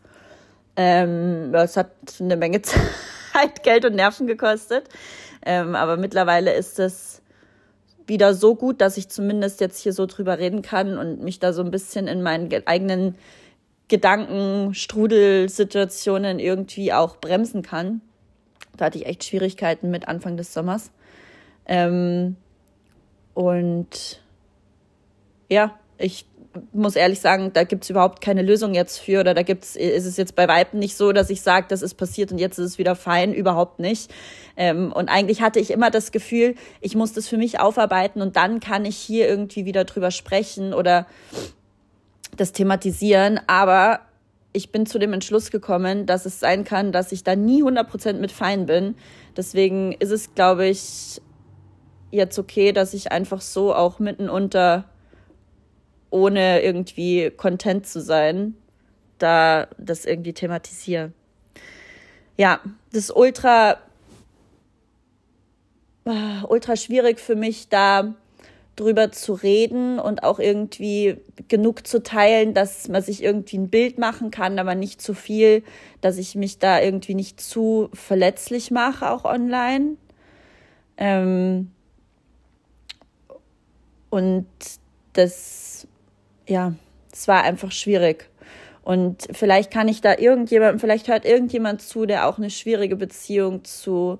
Ähm, 0.76 1.52
hat 1.54 1.90
eine 2.20 2.36
Menge 2.36 2.62
Zeit, 3.32 3.62
Geld 3.62 3.84
und 3.84 3.94
Nerven 3.94 4.26
gekostet. 4.26 4.88
Ähm, 5.46 5.74
aber 5.74 5.96
mittlerweile 5.96 6.54
ist 6.54 6.78
es 6.78 7.22
wieder 8.06 8.34
so 8.34 8.54
gut, 8.54 8.80
dass 8.80 8.96
ich 8.96 9.08
zumindest 9.08 9.60
jetzt 9.60 9.80
hier 9.80 9.92
so 9.92 10.06
drüber 10.06 10.38
reden 10.38 10.62
kann 10.62 10.98
und 10.98 11.22
mich 11.22 11.38
da 11.38 11.52
so 11.52 11.62
ein 11.62 11.70
bisschen 11.70 12.06
in 12.06 12.22
meinen 12.22 12.50
eigenen 12.66 13.16
Gedankenstrudelsituationen 13.88 16.38
irgendwie 16.38 16.92
auch 16.92 17.16
bremsen 17.16 17.62
kann. 17.62 18.00
Da 18.76 18.86
hatte 18.86 18.98
ich 18.98 19.06
echt 19.06 19.24
Schwierigkeiten 19.24 19.90
mit 19.90 20.08
Anfang 20.08 20.36
des 20.36 20.52
Sommers. 20.52 20.90
Ähm, 21.66 22.36
und 23.34 24.20
ja, 25.48 25.78
ich 25.98 26.26
muss 26.72 26.96
ehrlich 26.96 27.20
sagen, 27.20 27.52
da 27.52 27.64
gibt 27.64 27.84
es 27.84 27.90
überhaupt 27.90 28.20
keine 28.20 28.42
Lösung 28.42 28.74
jetzt 28.74 28.98
für 28.98 29.20
oder 29.20 29.34
da 29.34 29.42
gibt's, 29.42 29.76
ist 29.76 30.06
es 30.06 30.16
jetzt 30.16 30.34
bei 30.34 30.48
Weitem 30.48 30.78
nicht 30.78 30.96
so, 30.96 31.12
dass 31.12 31.30
ich 31.30 31.42
sage, 31.42 31.66
das 31.68 31.82
ist 31.82 31.94
passiert 31.94 32.32
und 32.32 32.38
jetzt 32.38 32.58
ist 32.58 32.66
es 32.66 32.78
wieder 32.78 32.94
fein, 32.94 33.34
überhaupt 33.34 33.78
nicht. 33.78 34.12
Ähm, 34.56 34.92
und 34.92 35.08
eigentlich 35.08 35.42
hatte 35.42 35.60
ich 35.60 35.70
immer 35.70 35.90
das 35.90 36.12
Gefühl, 36.12 36.54
ich 36.80 36.94
muss 36.94 37.12
das 37.12 37.28
für 37.28 37.36
mich 37.36 37.60
aufarbeiten 37.60 38.22
und 38.22 38.36
dann 38.36 38.60
kann 38.60 38.84
ich 38.84 38.96
hier 38.96 39.28
irgendwie 39.28 39.64
wieder 39.64 39.84
drüber 39.84 40.10
sprechen 40.10 40.74
oder 40.74 41.06
das 42.36 42.52
thematisieren. 42.52 43.40
Aber 43.46 44.00
ich 44.52 44.70
bin 44.70 44.86
zu 44.86 44.98
dem 44.98 45.12
Entschluss 45.12 45.50
gekommen, 45.50 46.06
dass 46.06 46.26
es 46.26 46.40
sein 46.40 46.64
kann, 46.64 46.92
dass 46.92 47.12
ich 47.12 47.24
da 47.24 47.36
nie 47.36 47.62
100% 47.62 48.14
mit 48.14 48.32
fein 48.32 48.66
bin. 48.66 48.94
Deswegen 49.36 49.92
ist 49.92 50.10
es, 50.10 50.34
glaube 50.34 50.66
ich, 50.66 51.20
jetzt 52.12 52.38
okay, 52.38 52.72
dass 52.72 52.94
ich 52.94 53.10
einfach 53.10 53.40
so 53.40 53.74
auch 53.74 53.98
mitten 53.98 54.28
unter 54.28 54.84
ohne 56.14 56.62
irgendwie 56.62 57.30
content 57.36 57.88
zu 57.88 58.00
sein, 58.00 58.54
da 59.18 59.66
das 59.78 60.04
irgendwie 60.04 60.32
thematisiere. 60.32 61.10
Ja, 62.36 62.60
das 62.92 63.04
ist 63.04 63.16
ultra, 63.16 63.78
ultra 66.04 66.76
schwierig 66.76 67.18
für 67.18 67.34
mich, 67.34 67.68
da 67.68 68.14
drüber 68.76 69.10
zu 69.10 69.34
reden 69.34 69.98
und 69.98 70.22
auch 70.22 70.38
irgendwie 70.38 71.16
genug 71.48 71.84
zu 71.84 72.00
teilen, 72.02 72.54
dass 72.54 72.88
man 72.88 73.02
sich 73.02 73.20
irgendwie 73.22 73.58
ein 73.58 73.68
Bild 73.68 73.98
machen 73.98 74.30
kann, 74.30 74.60
aber 74.60 74.76
nicht 74.76 75.02
zu 75.02 75.14
viel, 75.14 75.64
dass 76.00 76.16
ich 76.16 76.36
mich 76.36 76.58
da 76.58 76.80
irgendwie 76.80 77.14
nicht 77.14 77.40
zu 77.40 77.88
verletzlich 77.92 78.70
mache, 78.70 79.10
auch 79.10 79.24
online. 79.24 79.96
Ähm 80.96 81.72
und 84.10 84.46
das 85.12 85.88
ja, 86.46 86.74
es 87.12 87.28
war 87.28 87.42
einfach 87.42 87.72
schwierig. 87.72 88.28
Und 88.82 89.26
vielleicht 89.32 89.70
kann 89.70 89.88
ich 89.88 90.02
da 90.02 90.18
irgendjemand, 90.18 90.80
vielleicht 90.80 91.08
hört 91.08 91.24
irgendjemand 91.24 91.80
zu, 91.80 92.04
der 92.04 92.28
auch 92.28 92.36
eine 92.36 92.50
schwierige 92.50 92.96
Beziehung 92.96 93.64
zu 93.64 94.18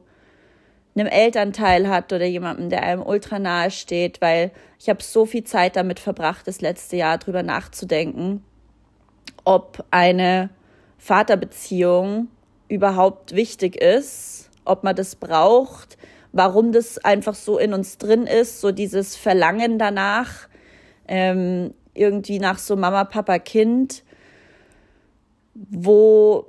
einem 0.95 1.07
Elternteil 1.07 1.89
hat 1.89 2.13
oder 2.13 2.25
jemandem, 2.25 2.71
der 2.71 2.83
einem 2.83 3.03
ultra 3.03 3.39
nahe 3.39 3.71
steht, 3.71 4.21
weil 4.21 4.53
ich 4.79 4.89
habe 4.89 5.03
so 5.03 5.27
viel 5.27 5.45
Zeit 5.45 5.77
damit 5.77 5.99
verbracht, 5.99 6.47
das 6.47 6.61
letzte 6.61 6.97
Jahr 6.97 7.19
drüber 7.19 7.43
nachzudenken, 7.43 8.45
ob 9.45 9.85
eine 9.91 10.51
Vaterbeziehung 10.99 12.29
überhaupt 12.69 13.35
wichtig 13.35 13.77
ist, 13.77 14.51
ob 14.65 14.85
man 14.85 14.97
das 14.97 15.17
braucht, 15.17 15.99
warum 16.33 16.73
das 16.73 16.99
einfach 16.99 17.35
so 17.35 17.59
in 17.59 17.75
uns 17.75 17.99
drin 17.99 18.27
ist, 18.27 18.61
so 18.61 18.73
dieses 18.73 19.17
Verlangen 19.17 19.79
danach. 19.79 20.49
Ähm, 21.07 21.75
irgendwie 21.95 22.39
nach 22.39 22.59
so 22.59 22.77
Mama, 22.77 23.05
Papa, 23.05 23.39
Kind, 23.39 24.05
wo 25.55 26.47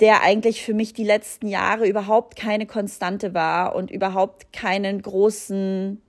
der 0.00 0.22
eigentlich 0.22 0.64
für 0.64 0.74
mich 0.74 0.92
die 0.92 1.04
letzten 1.04 1.46
Jahre 1.46 1.86
überhaupt 1.86 2.36
keine 2.36 2.66
Konstante 2.66 3.34
war 3.34 3.74
und 3.74 3.90
überhaupt 3.90 4.52
keinen 4.52 5.00
großen, 5.00 6.00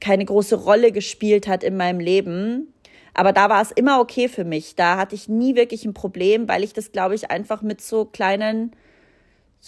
keine 0.00 0.24
große 0.24 0.56
Rolle 0.56 0.92
gespielt 0.92 1.46
hat 1.46 1.62
in 1.62 1.76
meinem 1.76 2.00
Leben. 2.00 2.72
Aber 3.12 3.32
da 3.32 3.48
war 3.48 3.62
es 3.62 3.70
immer 3.70 4.00
okay 4.00 4.28
für 4.28 4.44
mich. 4.44 4.74
Da 4.74 4.96
hatte 4.96 5.14
ich 5.14 5.28
nie 5.28 5.54
wirklich 5.54 5.84
ein 5.84 5.94
Problem, 5.94 6.48
weil 6.48 6.64
ich 6.64 6.72
das, 6.72 6.92
glaube 6.92 7.14
ich, 7.14 7.30
einfach 7.30 7.62
mit 7.62 7.80
so 7.80 8.06
kleinen, 8.06 8.72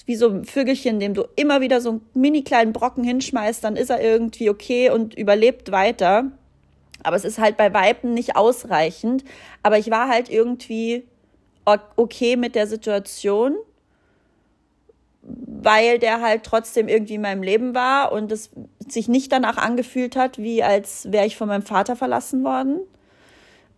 wie 0.07 0.17
so 0.17 0.29
ein 0.31 0.45
Vögelchen, 0.45 0.99
dem 0.99 1.15
du 1.15 1.25
immer 1.37 1.61
wieder 1.61 1.81
so 1.81 1.91
einen 1.91 2.01
mini 2.15 2.43
kleinen 2.43 2.73
Brocken 2.73 3.05
hinschmeißt, 3.05 3.63
dann 3.63 3.77
ist 3.77 3.91
er 3.91 4.03
irgendwie 4.03 4.51
okay 4.51 4.91
und 4.91 5.15
überlebt 5.15 5.71
weiter. 5.71 6.33
Aber 7.07 7.15
es 7.17 7.25
ist 7.25 7.39
halt 7.39 7.57
bei 7.57 7.73
Weiben 7.73 8.15
nicht 8.15 8.35
ausreichend. 8.35 9.25
Aber 9.63 9.79
ich 9.79 9.91
war 9.91 10.09
halt 10.09 10.29
irgendwie 10.29 11.07
okay 11.65 12.37
mit 12.37 12.55
der 12.57 12.67
Situation, 12.67 13.57
weil 15.23 15.99
der 15.99 16.21
halt 16.21 16.43
trotzdem 16.43 16.89
irgendwie 16.89 17.15
in 17.15 17.21
meinem 17.21 17.43
Leben 17.43 17.75
war 17.75 18.11
und 18.11 18.33
es 18.33 18.51
sich 18.89 19.09
nicht 19.09 19.31
danach 19.31 19.57
angefühlt 19.57 20.17
hat, 20.17 20.39
wie 20.39 20.63
als 20.63 21.11
wäre 21.13 21.27
ich 21.27 21.37
von 21.37 21.49
meinem 21.49 21.63
Vater 21.63 21.95
verlassen 21.95 22.43
worden. 22.43 22.81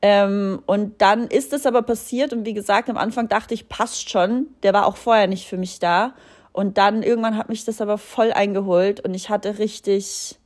Ähm, 0.00 0.62
und 0.64 1.02
dann 1.02 1.26
ist 1.28 1.52
es 1.52 1.66
aber 1.66 1.82
passiert 1.82 2.32
und 2.32 2.46
wie 2.46 2.54
gesagt, 2.54 2.88
am 2.88 2.96
Anfang 2.96 3.28
dachte 3.28 3.52
ich, 3.52 3.68
passt 3.68 4.08
schon. 4.08 4.46
Der 4.62 4.72
war 4.72 4.86
auch 4.86 4.96
vorher 4.96 5.26
nicht 5.26 5.48
für 5.48 5.58
mich 5.58 5.80
da. 5.80 6.14
Und 6.52 6.78
dann 6.78 7.02
irgendwann 7.02 7.36
hat 7.36 7.50
mich 7.50 7.64
das 7.66 7.80
aber 7.80 7.98
voll 7.98 8.32
eingeholt 8.32 9.00
und 9.00 9.12
ich 9.14 9.28
hatte 9.28 9.58
richtig, 9.58 10.38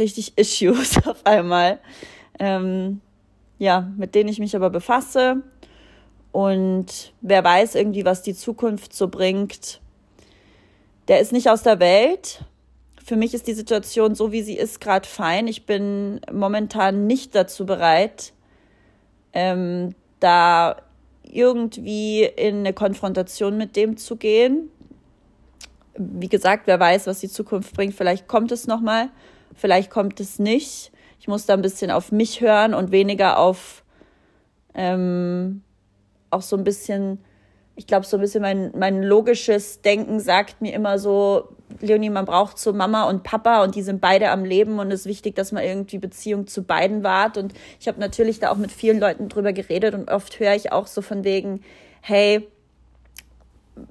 richtig 0.00 0.36
Issues 0.36 0.96
auf 1.06 1.24
einmal. 1.24 1.78
Ähm, 2.40 3.00
ja, 3.58 3.88
mit 3.96 4.14
denen 4.16 4.28
ich 4.28 4.40
mich 4.40 4.56
aber 4.56 4.70
befasse. 4.70 5.42
Und 6.32 7.12
wer 7.20 7.44
weiß 7.44 7.74
irgendwie, 7.74 8.04
was 8.04 8.22
die 8.22 8.34
Zukunft 8.34 8.94
so 8.94 9.08
bringt. 9.08 9.80
Der 11.08 11.20
ist 11.20 11.32
nicht 11.32 11.48
aus 11.48 11.62
der 11.62 11.78
Welt. 11.78 12.44
Für 13.04 13.16
mich 13.16 13.34
ist 13.34 13.46
die 13.46 13.54
Situation 13.54 14.14
so, 14.14 14.32
wie 14.32 14.42
sie 14.42 14.56
ist, 14.56 14.80
gerade 14.80 15.06
fein. 15.06 15.46
Ich 15.48 15.66
bin 15.66 16.20
momentan 16.32 17.06
nicht 17.06 17.34
dazu 17.34 17.66
bereit, 17.66 18.32
ähm, 19.32 19.94
da 20.20 20.76
irgendwie 21.24 22.24
in 22.24 22.58
eine 22.58 22.72
Konfrontation 22.72 23.56
mit 23.56 23.76
dem 23.76 23.96
zu 23.96 24.16
gehen. 24.16 24.70
Wie 25.96 26.28
gesagt, 26.28 26.66
wer 26.66 26.78
weiß, 26.78 27.06
was 27.06 27.20
die 27.20 27.28
Zukunft 27.28 27.74
bringt. 27.74 27.94
Vielleicht 27.94 28.28
kommt 28.28 28.52
es 28.52 28.66
nochmal. 28.66 29.06
mal 29.06 29.10
vielleicht 29.54 29.90
kommt 29.90 30.20
es 30.20 30.38
nicht. 30.38 30.92
Ich 31.18 31.28
muss 31.28 31.46
da 31.46 31.54
ein 31.54 31.62
bisschen 31.62 31.90
auf 31.90 32.12
mich 32.12 32.40
hören 32.40 32.74
und 32.74 32.92
weniger 32.92 33.38
auf 33.38 33.84
ähm, 34.74 35.62
auch 36.30 36.42
so 36.42 36.56
ein 36.56 36.64
bisschen, 36.64 37.18
ich 37.76 37.86
glaube, 37.86 38.06
so 38.06 38.16
ein 38.16 38.20
bisschen 38.20 38.42
mein, 38.42 38.72
mein 38.76 39.02
logisches 39.02 39.82
Denken 39.82 40.20
sagt 40.20 40.62
mir 40.62 40.72
immer 40.72 40.98
so, 40.98 41.48
Leonie, 41.80 42.10
man 42.10 42.24
braucht 42.24 42.58
so 42.58 42.72
Mama 42.72 43.04
und 43.04 43.22
Papa 43.22 43.62
und 43.62 43.74
die 43.74 43.82
sind 43.82 44.00
beide 44.00 44.30
am 44.30 44.44
Leben 44.44 44.78
und 44.78 44.90
es 44.90 45.00
ist 45.00 45.06
wichtig, 45.06 45.34
dass 45.36 45.52
man 45.52 45.62
irgendwie 45.62 45.98
Beziehung 45.98 46.46
zu 46.46 46.62
beiden 46.62 47.02
wahrt. 47.02 47.36
Und 47.36 47.54
ich 47.78 47.88
habe 47.88 48.00
natürlich 48.00 48.40
da 48.40 48.50
auch 48.50 48.56
mit 48.56 48.72
vielen 48.72 48.98
Leuten 48.98 49.28
drüber 49.28 49.52
geredet 49.52 49.94
und 49.94 50.10
oft 50.10 50.40
höre 50.40 50.54
ich 50.54 50.72
auch 50.72 50.86
so 50.86 51.02
von 51.02 51.24
wegen, 51.24 51.62
hey, 52.00 52.48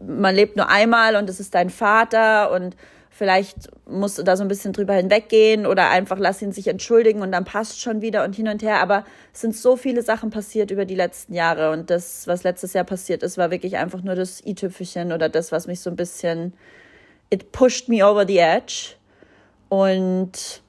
man 0.05 0.35
lebt 0.35 0.55
nur 0.55 0.69
einmal 0.69 1.15
und 1.15 1.29
es 1.29 1.39
ist 1.39 1.55
dein 1.55 1.69
Vater 1.69 2.51
und 2.51 2.75
vielleicht 3.19 3.67
musst 3.85 4.17
du 4.17 4.23
da 4.23 4.37
so 4.37 4.43
ein 4.45 4.47
bisschen 4.47 4.71
drüber 4.71 4.93
hinweggehen 4.93 5.65
oder 5.65 5.89
einfach 5.89 6.17
lass 6.17 6.41
ihn 6.41 6.53
sich 6.53 6.67
entschuldigen 6.67 7.21
und 7.21 7.33
dann 7.33 7.43
passt 7.43 7.81
schon 7.81 8.01
wieder 8.01 8.23
und 8.23 8.33
hin 8.33 8.47
und 8.47 8.63
her. 8.63 8.79
Aber 8.79 9.03
es 9.33 9.41
sind 9.41 9.57
so 9.57 9.75
viele 9.75 10.03
Sachen 10.03 10.29
passiert 10.29 10.71
über 10.71 10.85
die 10.85 10.95
letzten 10.95 11.33
Jahre 11.33 11.71
und 11.71 11.89
das, 11.89 12.27
was 12.27 12.43
letztes 12.43 12.71
Jahr 12.71 12.85
passiert 12.85 13.21
ist, 13.21 13.37
war 13.37 13.51
wirklich 13.51 13.75
einfach 13.75 14.03
nur 14.03 14.15
das 14.15 14.41
i-Tüpfelchen 14.45 15.11
oder 15.11 15.27
das, 15.27 15.51
was 15.51 15.67
mich 15.67 15.81
so 15.81 15.89
ein 15.89 15.97
bisschen, 15.97 16.53
it 17.29 17.51
pushed 17.51 17.89
me 17.89 18.09
over 18.09 18.25
the 18.25 18.37
edge. 18.37 18.95
Und 19.67 20.61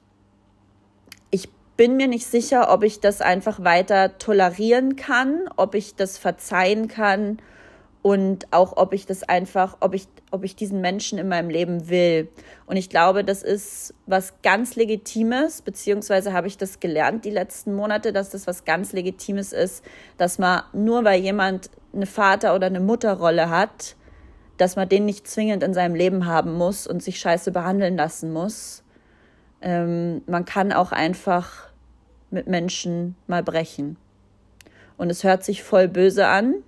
ich 1.29 1.47
bin 1.77 1.95
mir 1.95 2.09
nicht 2.09 2.27
sicher, 2.27 2.69
ob 2.69 2.83
ich 2.83 2.99
das 2.99 3.21
einfach 3.21 3.63
weiter 3.63 4.17
tolerieren 4.17 4.97
kann, 4.97 5.47
ob 5.55 5.73
ich 5.73 5.95
das 5.95 6.17
verzeihen 6.17 6.89
kann 6.89 7.37
und 8.01 8.51
auch 8.51 8.77
ob 8.77 8.93
ich 8.93 9.05
das 9.05 9.23
einfach, 9.23 9.77
ob 9.79 9.93
ich, 9.93 10.07
ob 10.31 10.43
ich 10.43 10.55
diesen 10.55 10.81
Menschen 10.81 11.19
in 11.19 11.27
meinem 11.27 11.49
Leben 11.49 11.87
will. 11.89 12.29
Und 12.65 12.77
ich 12.77 12.89
glaube, 12.89 13.23
das 13.23 13.43
ist 13.43 13.93
was 14.07 14.41
ganz 14.41 14.75
Legitimes, 14.75 15.61
beziehungsweise 15.61 16.33
habe 16.33 16.47
ich 16.47 16.57
das 16.57 16.79
gelernt 16.79 17.25
die 17.25 17.31
letzten 17.31 17.75
Monate, 17.75 18.11
dass 18.11 18.31
das 18.31 18.47
was 18.47 18.65
ganz 18.65 18.91
Legitimes 18.93 19.53
ist, 19.53 19.83
dass 20.17 20.39
man 20.39 20.63
nur 20.73 21.03
weil 21.03 21.21
jemand 21.21 21.69
eine 21.93 22.07
Vater- 22.07 22.55
oder 22.55 22.67
eine 22.67 22.79
Mutterrolle 22.79 23.49
hat, 23.49 23.95
dass 24.57 24.75
man 24.75 24.89
den 24.89 25.05
nicht 25.05 25.27
zwingend 25.27 25.61
in 25.63 25.73
seinem 25.73 25.95
Leben 25.95 26.25
haben 26.25 26.53
muss 26.53 26.87
und 26.87 27.03
sich 27.03 27.19
scheiße 27.19 27.51
behandeln 27.51 27.97
lassen 27.97 28.33
muss. 28.33 28.83
Ähm, 29.61 30.23
man 30.25 30.45
kann 30.45 30.71
auch 30.71 30.91
einfach 30.91 31.69
mit 32.31 32.47
Menschen 32.47 33.15
mal 33.27 33.43
brechen. 33.43 33.97
Und 34.97 35.09
es 35.09 35.23
hört 35.23 35.43
sich 35.43 35.63
voll 35.63 35.87
böse 35.87 36.27
an, 36.27 36.63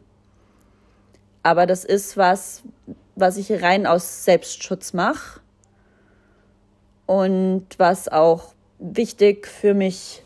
aber 1.43 1.65
das 1.65 1.83
ist 1.83 2.17
was, 2.17 2.63
was 3.15 3.37
ich 3.37 3.61
rein 3.61 3.85
aus 3.85 4.23
Selbstschutz 4.23 4.93
mache 4.93 5.41
und 7.05 7.67
was 7.77 8.07
auch 8.07 8.53
wichtig 8.79 9.45
für 9.47 9.73
mich 9.73 10.23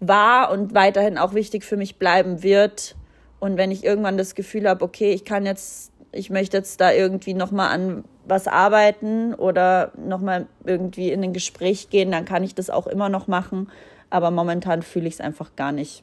war 0.00 0.50
und 0.52 0.74
weiterhin 0.74 1.18
auch 1.18 1.34
wichtig 1.34 1.64
für 1.64 1.76
mich 1.76 1.96
bleiben 1.96 2.42
wird. 2.42 2.94
Und 3.40 3.56
wenn 3.56 3.70
ich 3.70 3.84
irgendwann 3.84 4.18
das 4.18 4.34
Gefühl 4.34 4.68
habe, 4.68 4.84
okay, 4.84 5.12
ich 5.12 5.24
kann 5.24 5.46
jetzt, 5.46 5.92
ich 6.12 6.30
möchte 6.30 6.56
jetzt 6.56 6.80
da 6.80 6.92
irgendwie 6.92 7.34
nochmal 7.34 7.70
an 7.70 8.04
was 8.24 8.46
arbeiten 8.46 9.34
oder 9.34 9.92
nochmal 9.96 10.46
irgendwie 10.64 11.10
in 11.10 11.24
ein 11.24 11.32
Gespräch 11.32 11.88
gehen, 11.88 12.10
dann 12.10 12.24
kann 12.24 12.44
ich 12.44 12.54
das 12.54 12.70
auch 12.70 12.86
immer 12.86 13.08
noch 13.08 13.26
machen. 13.26 13.70
Aber 14.10 14.30
momentan 14.30 14.82
fühle 14.82 15.08
ich 15.08 15.14
es 15.14 15.20
einfach 15.20 15.56
gar 15.56 15.72
nicht. 15.72 16.02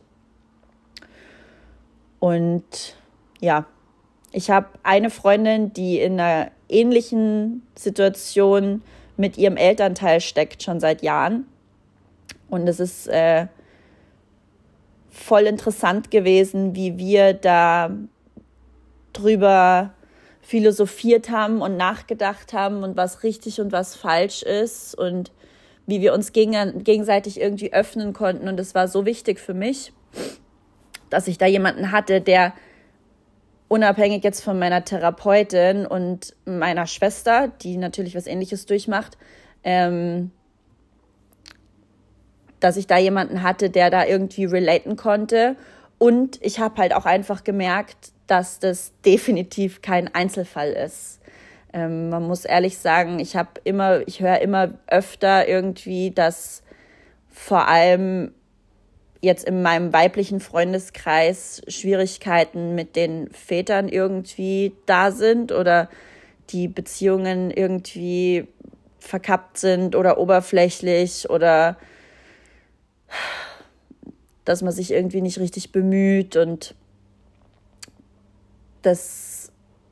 Und 2.19 2.95
ja, 3.39 3.65
ich 4.36 4.50
habe 4.50 4.68
eine 4.84 5.10
Freundin, 5.10 5.72
die 5.72 5.98
in 5.98 6.20
einer 6.20 6.51
ähnlichen 6.68 7.65
Situation 7.74 8.82
mit 9.15 9.38
ihrem 9.38 9.56
Elternteil 9.56 10.20
steckt, 10.20 10.62
schon 10.62 10.82
seit 10.82 11.04
Jahren. 11.04 11.46
Und 12.50 12.68
es 12.68 12.82
ist 12.82 13.08
äh, 13.08 13.48
voll 15.10 15.44
interessant 15.44 16.12
gewesen, 16.12 16.75
wie 16.75 16.98
wir 16.98 17.34
da 17.34 17.92
drüber 19.13 19.94
philosophiert 20.42 21.30
haben 21.30 21.62
und 21.62 21.77
nachgedacht 21.77 22.51
haben 22.51 22.84
und 22.84 22.98
was 22.98 23.24
richtig 23.24 23.62
und 23.62 23.72
was 23.72 23.96
falsch 23.96 24.44
ist 24.44 24.96
und 24.96 25.32
wie 25.88 26.01
wir 26.01 26.13
uns 26.13 26.34
gegen, 26.34 26.84
gegenseitig 26.84 27.39
irgendwie 27.39 27.72
öffnen 27.72 28.12
konnten. 28.12 28.50
Und 28.50 28.60
es 28.60 28.75
war 28.75 28.89
so 28.89 29.06
wichtig 29.06 29.39
für 29.39 29.54
mich, 29.54 29.94
dass 31.10 31.30
ich 31.30 31.38
da 31.38 31.46
jemanden 31.46 31.94
hatte, 31.94 32.20
der 32.20 32.54
unabhängig 33.67 34.24
jetzt 34.24 34.43
von 34.43 34.60
meiner 34.60 34.86
Therapeutin 34.86 35.86
und 35.86 36.36
meiner 36.45 36.88
Schwester, 36.88 37.51
die 37.62 37.77
natürlich 37.77 38.15
was 38.15 38.27
ähnliches 38.27 38.65
durchmacht, 38.65 39.17
ähm, 39.63 40.31
dass 42.60 42.77
ich 42.77 42.88
da 42.88 42.98
jemanden 42.98 43.43
hatte, 43.43 43.69
der 43.69 43.89
da 43.89 44.05
irgendwie 44.05 44.45
relaten 44.45 44.95
konnte. 44.95 45.55
Und 45.98 46.43
ich 46.43 46.60
habe 46.60 46.77
halt 46.77 46.93
auch 46.93 47.05
einfach 47.05 47.43
gemerkt, 47.43 48.12
dass 48.27 48.60
das 48.60 48.93
definitiv 49.05 49.81
kein 49.81 50.13
Einzelfall 50.13 50.72
ist. 50.72 51.19
Ähm, 51.74 52.10
man 52.10 52.24
muss 52.24 52.45
ehrlich 52.45 52.77
sagen, 52.77 53.19
ich 53.19 53.36
habe 53.36 53.50
immer, 53.63 54.07
ich 54.07 54.22
höre 54.22 54.39
immer 54.41 54.74
öfter 54.88 55.48
irgendwie, 55.48 56.12
dass 56.12 56.63
vor 57.29 57.67
allem 57.67 58.34
jetzt 59.25 59.44
in 59.46 59.62
meinem 59.62 59.91
weiblichen 59.91 60.39
Freundeskreis 60.39 61.62
Schwierigkeiten 61.67 62.75
mit 62.75 62.96
den 62.96 63.29
Vätern 63.32 63.89
irgendwie 63.89 64.74
da 64.86 65.12
sind 65.12 65.51
oder 65.51 65.89
die 66.51 66.67
Beziehungen 66.67 67.51
irgendwie 67.51 68.48
verkappt 69.00 69.58
sind 69.58 69.96
oder 69.96 70.17
oberflächlich 70.17 71.29
oder 71.29 71.77
dass 74.46 74.62
man 74.62 74.72
sich 74.72 74.91
irgendwie 74.91 75.22
nicht 75.22 75.39
richtig 75.39 75.72
bemüht 75.72 76.38
und 76.38 76.75
das 78.84 79.51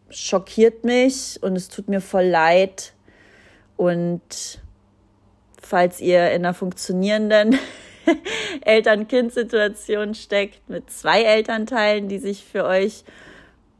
schockiert 0.10 0.84
mich 0.84 1.42
und 1.42 1.56
es 1.56 1.68
tut 1.68 1.90
mir 1.90 2.02
voll 2.02 2.25
leid. 2.25 2.94
Und 3.75 4.62
falls 5.60 6.00
ihr 6.00 6.32
in 6.32 6.46
einer 6.46 6.54
funktionierenden 6.54 7.58
Eltern-Kind-Situation 8.62 10.15
steckt 10.15 10.69
mit 10.69 10.89
zwei 10.91 11.24
Elternteilen, 11.24 12.07
die 12.07 12.19
sich 12.19 12.43
für 12.43 12.65
euch 12.65 13.03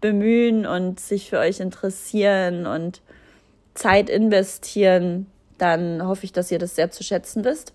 bemühen 0.02 0.66
und 0.66 1.00
sich 1.00 1.30
für 1.30 1.40
euch 1.40 1.60
interessieren 1.60 2.66
und 2.66 3.02
Zeit 3.74 4.10
investieren, 4.10 5.28
dann 5.58 6.06
hoffe 6.06 6.26
ich, 6.26 6.34
dass 6.34 6.52
ihr 6.52 6.60
das 6.60 6.76
sehr 6.76 6.92
zu 6.92 7.04
schätzen 7.04 7.46
wisst. 7.46 7.74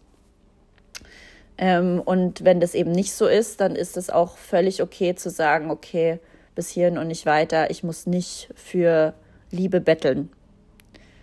Ähm, 1.56 2.00
und 2.04 2.44
wenn 2.44 2.60
das 2.60 2.74
eben 2.74 2.92
nicht 2.92 3.12
so 3.12 3.26
ist, 3.26 3.60
dann 3.60 3.74
ist 3.74 3.96
es 3.96 4.10
auch 4.10 4.36
völlig 4.36 4.82
okay 4.82 5.14
zu 5.14 5.30
sagen, 5.30 5.70
okay, 5.70 6.20
bis 6.54 6.68
hierhin 6.68 6.98
und 6.98 7.08
nicht 7.08 7.26
weiter. 7.26 7.70
Ich 7.70 7.82
muss 7.82 8.06
nicht 8.06 8.50
für 8.54 9.14
Liebe 9.50 9.80
betteln. 9.80 10.30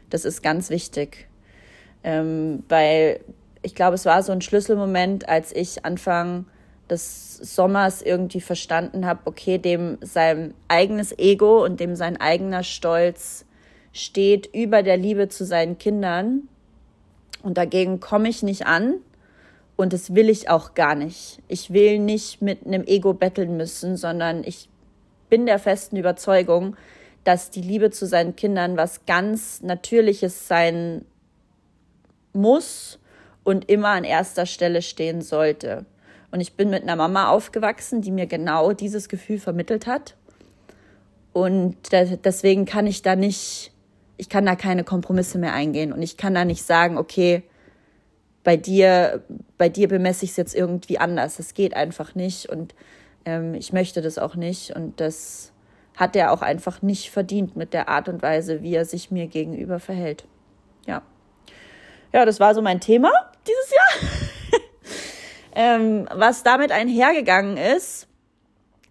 Das 0.09 0.25
ist 0.25 0.41
ganz 0.41 0.69
wichtig, 0.69 1.27
ähm, 2.03 2.63
weil 2.67 3.19
ich 3.65 3.73
glaube, 3.73 3.95
es 3.95 4.05
war 4.05 4.21
so 4.21 4.31
ein 4.31 4.41
Schlüsselmoment, 4.41 5.27
als 5.27 5.51
ich 5.51 5.85
Anfang 5.85 6.45
des 6.87 7.35
Sommers 7.37 8.03
irgendwie 8.03 8.39
verstanden 8.39 9.07
habe, 9.07 9.21
okay, 9.25 9.57
dem 9.57 9.97
sein 10.01 10.53
eigenes 10.67 11.17
Ego 11.17 11.65
und 11.65 11.79
dem 11.79 11.95
sein 11.95 12.15
eigener 12.21 12.61
Stolz 12.61 13.45
steht 13.91 14.47
über 14.53 14.83
der 14.83 14.97
Liebe 14.97 15.29
zu 15.29 15.45
seinen 15.45 15.79
Kindern. 15.79 16.47
Und 17.41 17.57
dagegen 17.57 17.99
komme 17.99 18.29
ich 18.29 18.43
nicht 18.43 18.67
an. 18.67 18.97
Und 19.75 19.93
das 19.93 20.13
will 20.13 20.29
ich 20.29 20.47
auch 20.47 20.75
gar 20.75 20.93
nicht. 20.93 21.41
Ich 21.47 21.73
will 21.73 21.97
nicht 21.97 22.43
mit 22.43 22.67
einem 22.67 22.83
Ego 22.85 23.15
betteln 23.15 23.57
müssen, 23.57 23.97
sondern 23.97 24.43
ich 24.43 24.69
bin 25.27 25.47
der 25.47 25.57
festen 25.57 25.97
Überzeugung, 25.97 26.77
dass 27.23 27.49
die 27.49 27.61
Liebe 27.61 27.89
zu 27.89 28.05
seinen 28.05 28.35
Kindern 28.35 28.77
was 28.77 29.07
ganz 29.07 29.63
Natürliches 29.63 30.47
sein 30.47 31.03
muss 32.31 32.99
und 33.45 33.69
immer 33.69 33.89
an 33.89 34.03
erster 34.03 34.45
Stelle 34.45 34.81
stehen 34.81 35.21
sollte. 35.21 35.85
Und 36.31 36.41
ich 36.41 36.57
bin 36.57 36.69
mit 36.69 36.83
einer 36.83 36.97
Mama 36.97 37.29
aufgewachsen, 37.29 38.01
die 38.01 38.11
mir 38.11 38.25
genau 38.25 38.73
dieses 38.73 39.07
Gefühl 39.07 39.39
vermittelt 39.39 39.87
hat. 39.87 40.15
Und 41.31 41.77
deswegen 41.93 42.65
kann 42.65 42.87
ich 42.87 43.01
da 43.03 43.15
nicht, 43.15 43.71
ich 44.17 44.27
kann 44.27 44.45
da 44.45 44.55
keine 44.55 44.83
Kompromisse 44.83 45.37
mehr 45.37 45.53
eingehen. 45.53 45.93
Und 45.93 46.01
ich 46.01 46.17
kann 46.17 46.33
da 46.33 46.43
nicht 46.43 46.63
sagen, 46.63 46.97
okay, 46.97 47.43
bei 48.43 48.57
dir, 48.57 49.23
bei 49.57 49.69
dir 49.69 49.87
bemesse 49.87 50.25
ich 50.25 50.31
es 50.31 50.37
jetzt 50.37 50.55
irgendwie 50.55 50.97
anders. 50.97 51.39
Es 51.39 51.53
geht 51.53 51.75
einfach 51.75 52.15
nicht. 52.15 52.49
Und 52.49 52.73
ähm, 53.25 53.53
ich 53.53 53.73
möchte 53.73 54.01
das 54.01 54.17
auch 54.17 54.35
nicht 54.35 54.75
und 54.75 54.99
das 54.99 55.51
hat 55.95 56.15
er 56.15 56.31
auch 56.31 56.41
einfach 56.41 56.81
nicht 56.81 57.09
verdient 57.09 57.55
mit 57.55 57.73
der 57.73 57.89
Art 57.89 58.09
und 58.09 58.21
Weise, 58.21 58.61
wie 58.61 58.75
er 58.75 58.85
sich 58.85 59.11
mir 59.11 59.27
gegenüber 59.27 59.79
verhält. 59.79 60.25
Ja. 60.85 61.01
Ja, 62.11 62.25
das 62.25 62.39
war 62.39 62.53
so 62.53 62.61
mein 62.61 62.79
Thema 62.79 63.11
dieses 63.47 63.71
Jahr. 63.71 64.61
ähm, 65.55 66.07
was 66.13 66.43
damit 66.43 66.71
einhergegangen 66.71 67.57
ist, 67.57 68.07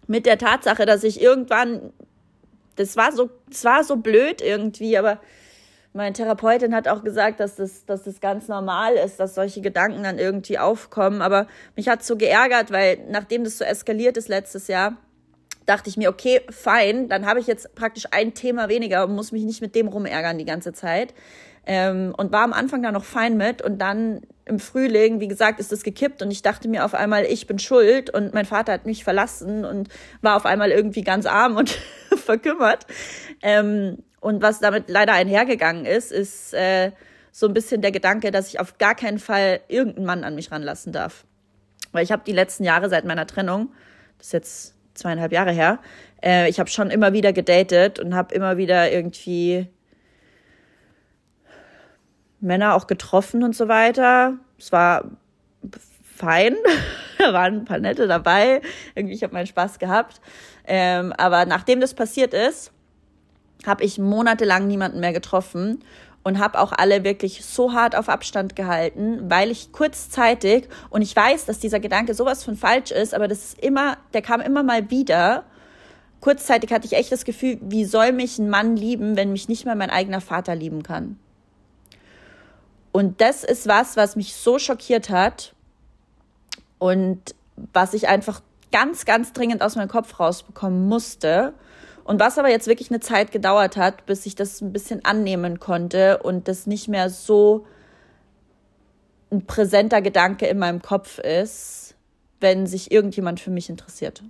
mit 0.07 0.25
der 0.25 0.37
Tatsache, 0.37 0.85
dass 0.85 1.03
ich 1.03 1.21
irgendwann, 1.21 1.93
das 2.75 2.95
war 2.95 3.11
so, 3.11 3.29
das 3.49 3.63
war 3.65 3.83
so 3.83 3.97
blöd 3.97 4.41
irgendwie, 4.41 4.97
aber 4.97 5.19
meine 5.93 6.11
Therapeutin 6.11 6.75
hat 6.75 6.89
auch 6.89 7.03
gesagt, 7.03 7.39
dass 7.39 7.55
das, 7.55 7.85
dass 7.85 8.03
das 8.03 8.19
ganz 8.19 8.49
normal 8.49 8.95
ist, 8.95 9.17
dass 9.17 9.33
solche 9.33 9.61
Gedanken 9.61 10.03
dann 10.03 10.19
irgendwie 10.19 10.59
aufkommen. 10.59 11.21
Aber 11.21 11.47
mich 11.77 11.87
hat 11.87 12.03
so 12.03 12.17
geärgert, 12.17 12.69
weil 12.69 12.99
nachdem 13.09 13.45
das 13.45 13.57
so 13.57 13.63
eskaliert 13.63 14.17
ist 14.17 14.27
letztes 14.27 14.67
Jahr, 14.67 14.97
dachte 15.65 15.89
ich 15.89 15.95
mir, 15.95 16.09
okay, 16.09 16.41
fein, 16.49 17.07
dann 17.07 17.25
habe 17.25 17.39
ich 17.39 17.47
jetzt 17.47 17.75
praktisch 17.75 18.07
ein 18.11 18.33
Thema 18.33 18.67
weniger 18.67 19.05
und 19.05 19.15
muss 19.15 19.31
mich 19.31 19.45
nicht 19.45 19.61
mit 19.61 19.73
dem 19.73 19.87
rumärgern 19.87 20.37
die 20.37 20.45
ganze 20.45 20.73
Zeit. 20.73 21.13
Ähm, 21.65 22.13
und 22.15 22.33
war 22.33 22.43
am 22.43 22.53
Anfang 22.53 22.83
da 22.83 22.91
noch 22.91 23.05
fein 23.05 23.37
mit 23.37 23.61
und 23.61 23.79
dann 23.79 24.21
im 24.45 24.59
Frühling, 24.59 25.19
wie 25.19 25.27
gesagt, 25.27 25.59
ist 25.59 25.71
das 25.71 25.83
gekippt 25.83 26.21
und 26.21 26.29
ich 26.29 26.43
dachte 26.43 26.67
mir 26.67 26.85
auf 26.85 26.93
einmal, 26.93 27.25
ich 27.25 27.47
bin 27.47 27.57
schuld 27.57 28.11
und 28.11 28.33
mein 28.33 28.45
Vater 28.45 28.73
hat 28.73 28.85
mich 28.85 29.03
verlassen 29.03 29.65
und 29.65 29.89
war 30.21 30.35
auf 30.35 30.45
einmal 30.45 30.71
irgendwie 30.71 31.01
ganz 31.01 31.25
arm 31.25 31.57
und 31.57 31.69
verkümmert. 32.15 32.85
Ähm, 33.41 34.03
und 34.21 34.41
was 34.41 34.59
damit 34.59 34.85
leider 34.87 35.13
einhergegangen 35.13 35.85
ist, 35.85 36.11
ist 36.11 36.53
äh, 36.53 36.91
so 37.31 37.47
ein 37.47 37.53
bisschen 37.53 37.81
der 37.81 37.91
Gedanke, 37.91 38.31
dass 38.31 38.47
ich 38.47 38.59
auf 38.59 38.77
gar 38.77 38.95
keinen 38.95 39.19
Fall 39.19 39.61
irgendeinen 39.67 40.05
Mann 40.05 40.23
an 40.23 40.35
mich 40.35 40.51
ranlassen 40.51 40.93
darf. 40.93 41.25
Weil 41.91 42.03
ich 42.03 42.11
habe 42.11 42.23
die 42.25 42.31
letzten 42.31 42.63
Jahre 42.63 42.89
seit 42.89 43.05
meiner 43.05 43.27
Trennung, 43.27 43.73
das 44.17 44.27
ist 44.27 44.33
jetzt 44.33 44.75
zweieinhalb 44.93 45.31
Jahre 45.31 45.51
her, 45.51 45.79
äh, 46.23 46.49
ich 46.49 46.59
habe 46.59 46.69
schon 46.69 46.91
immer 46.91 47.13
wieder 47.13 47.33
gedatet 47.33 47.99
und 47.99 48.15
habe 48.15 48.33
immer 48.33 48.57
wieder 48.57 48.91
irgendwie 48.91 49.67
Männer 52.45 52.75
auch 52.75 52.87
getroffen 52.87 53.43
und 53.43 53.55
so 53.55 53.67
weiter. 53.67 54.33
Es 54.57 54.71
war 54.71 55.05
fein, 56.03 56.55
da 57.17 57.33
waren 57.33 57.59
ein 57.59 57.65
paar 57.65 57.79
nette 57.79 58.07
dabei. 58.07 58.61
Irgendwie, 58.95 59.15
ich 59.15 59.23
habe 59.23 59.33
meinen 59.33 59.47
Spaß 59.47 59.79
gehabt. 59.79 60.21
Ähm, 60.65 61.13
aber 61.17 61.45
nachdem 61.45 61.81
das 61.81 61.93
passiert 61.93 62.33
ist, 62.33 62.71
habe 63.65 63.83
ich 63.83 63.97
monatelang 63.97 64.67
niemanden 64.67 64.99
mehr 64.99 65.13
getroffen 65.13 65.83
und 66.23 66.39
habe 66.39 66.59
auch 66.59 66.71
alle 66.71 67.03
wirklich 67.03 67.45
so 67.45 67.73
hart 67.73 67.95
auf 67.95 68.09
Abstand 68.09 68.55
gehalten, 68.55 69.29
weil 69.29 69.51
ich 69.51 69.71
kurzzeitig 69.71 70.67
und 70.89 71.01
ich 71.01 71.15
weiß, 71.15 71.45
dass 71.45 71.59
dieser 71.59 71.79
Gedanke 71.79 72.13
sowas 72.15 72.43
von 72.43 72.55
falsch 72.55 72.91
ist, 72.91 73.13
aber 73.13 73.27
das 73.27 73.45
ist 73.45 73.63
immer, 73.63 73.97
der 74.13 74.23
kam 74.23 74.41
immer 74.41 74.63
mal 74.63 74.89
wieder. 74.89 75.43
Kurzzeitig 76.21 76.73
hatte 76.73 76.87
ich 76.87 76.93
echt 76.93 77.11
das 77.11 77.25
Gefühl, 77.25 77.59
wie 77.61 77.85
soll 77.85 78.11
mich 78.11 78.39
ein 78.39 78.49
Mann 78.49 78.75
lieben, 78.75 79.15
wenn 79.15 79.31
mich 79.31 79.47
nicht 79.47 79.65
mal 79.65 79.75
mein 79.75 79.91
eigener 79.91 80.21
Vater 80.21 80.55
lieben 80.55 80.81
kann? 80.81 81.19
Und 82.95 83.19
das 83.19 83.43
ist 83.43 83.67
was, 83.67 83.97
was 83.97 84.15
mich 84.15 84.35
so 84.35 84.57
schockiert 84.57 85.09
hat 85.09 85.53
und 86.79 87.35
was 87.73 87.93
ich 87.93 88.07
einfach 88.07 88.39
ganz, 88.71 89.03
ganz 89.03 89.33
dringend 89.33 89.61
aus 89.61 89.75
meinem 89.75 89.89
Kopf 89.89 90.17
rausbekommen 90.17 90.87
musste. 90.87 91.53
Und 92.05 92.21
was 92.21 92.37
aber 92.37 92.49
jetzt 92.49 92.67
wirklich 92.67 92.89
eine 92.91 93.01
Zeit 93.01 93.33
gedauert 93.33 93.75
hat, 93.75 94.05
bis 94.05 94.25
ich 94.25 94.35
das 94.35 94.61
ein 94.61 94.71
bisschen 94.71 95.03
annehmen 95.03 95.59
konnte 95.59 96.19
und 96.19 96.47
das 96.47 96.67
nicht 96.67 96.87
mehr 96.87 97.09
so 97.09 97.65
ein 99.29 99.45
präsenter 99.45 100.01
Gedanke 100.01 100.47
in 100.47 100.57
meinem 100.57 100.81
Kopf 100.81 101.19
ist, 101.19 101.95
wenn 102.39 102.65
sich 102.65 102.93
irgendjemand 102.93 103.41
für 103.41 103.51
mich 103.51 103.69
interessiert. 103.69 104.23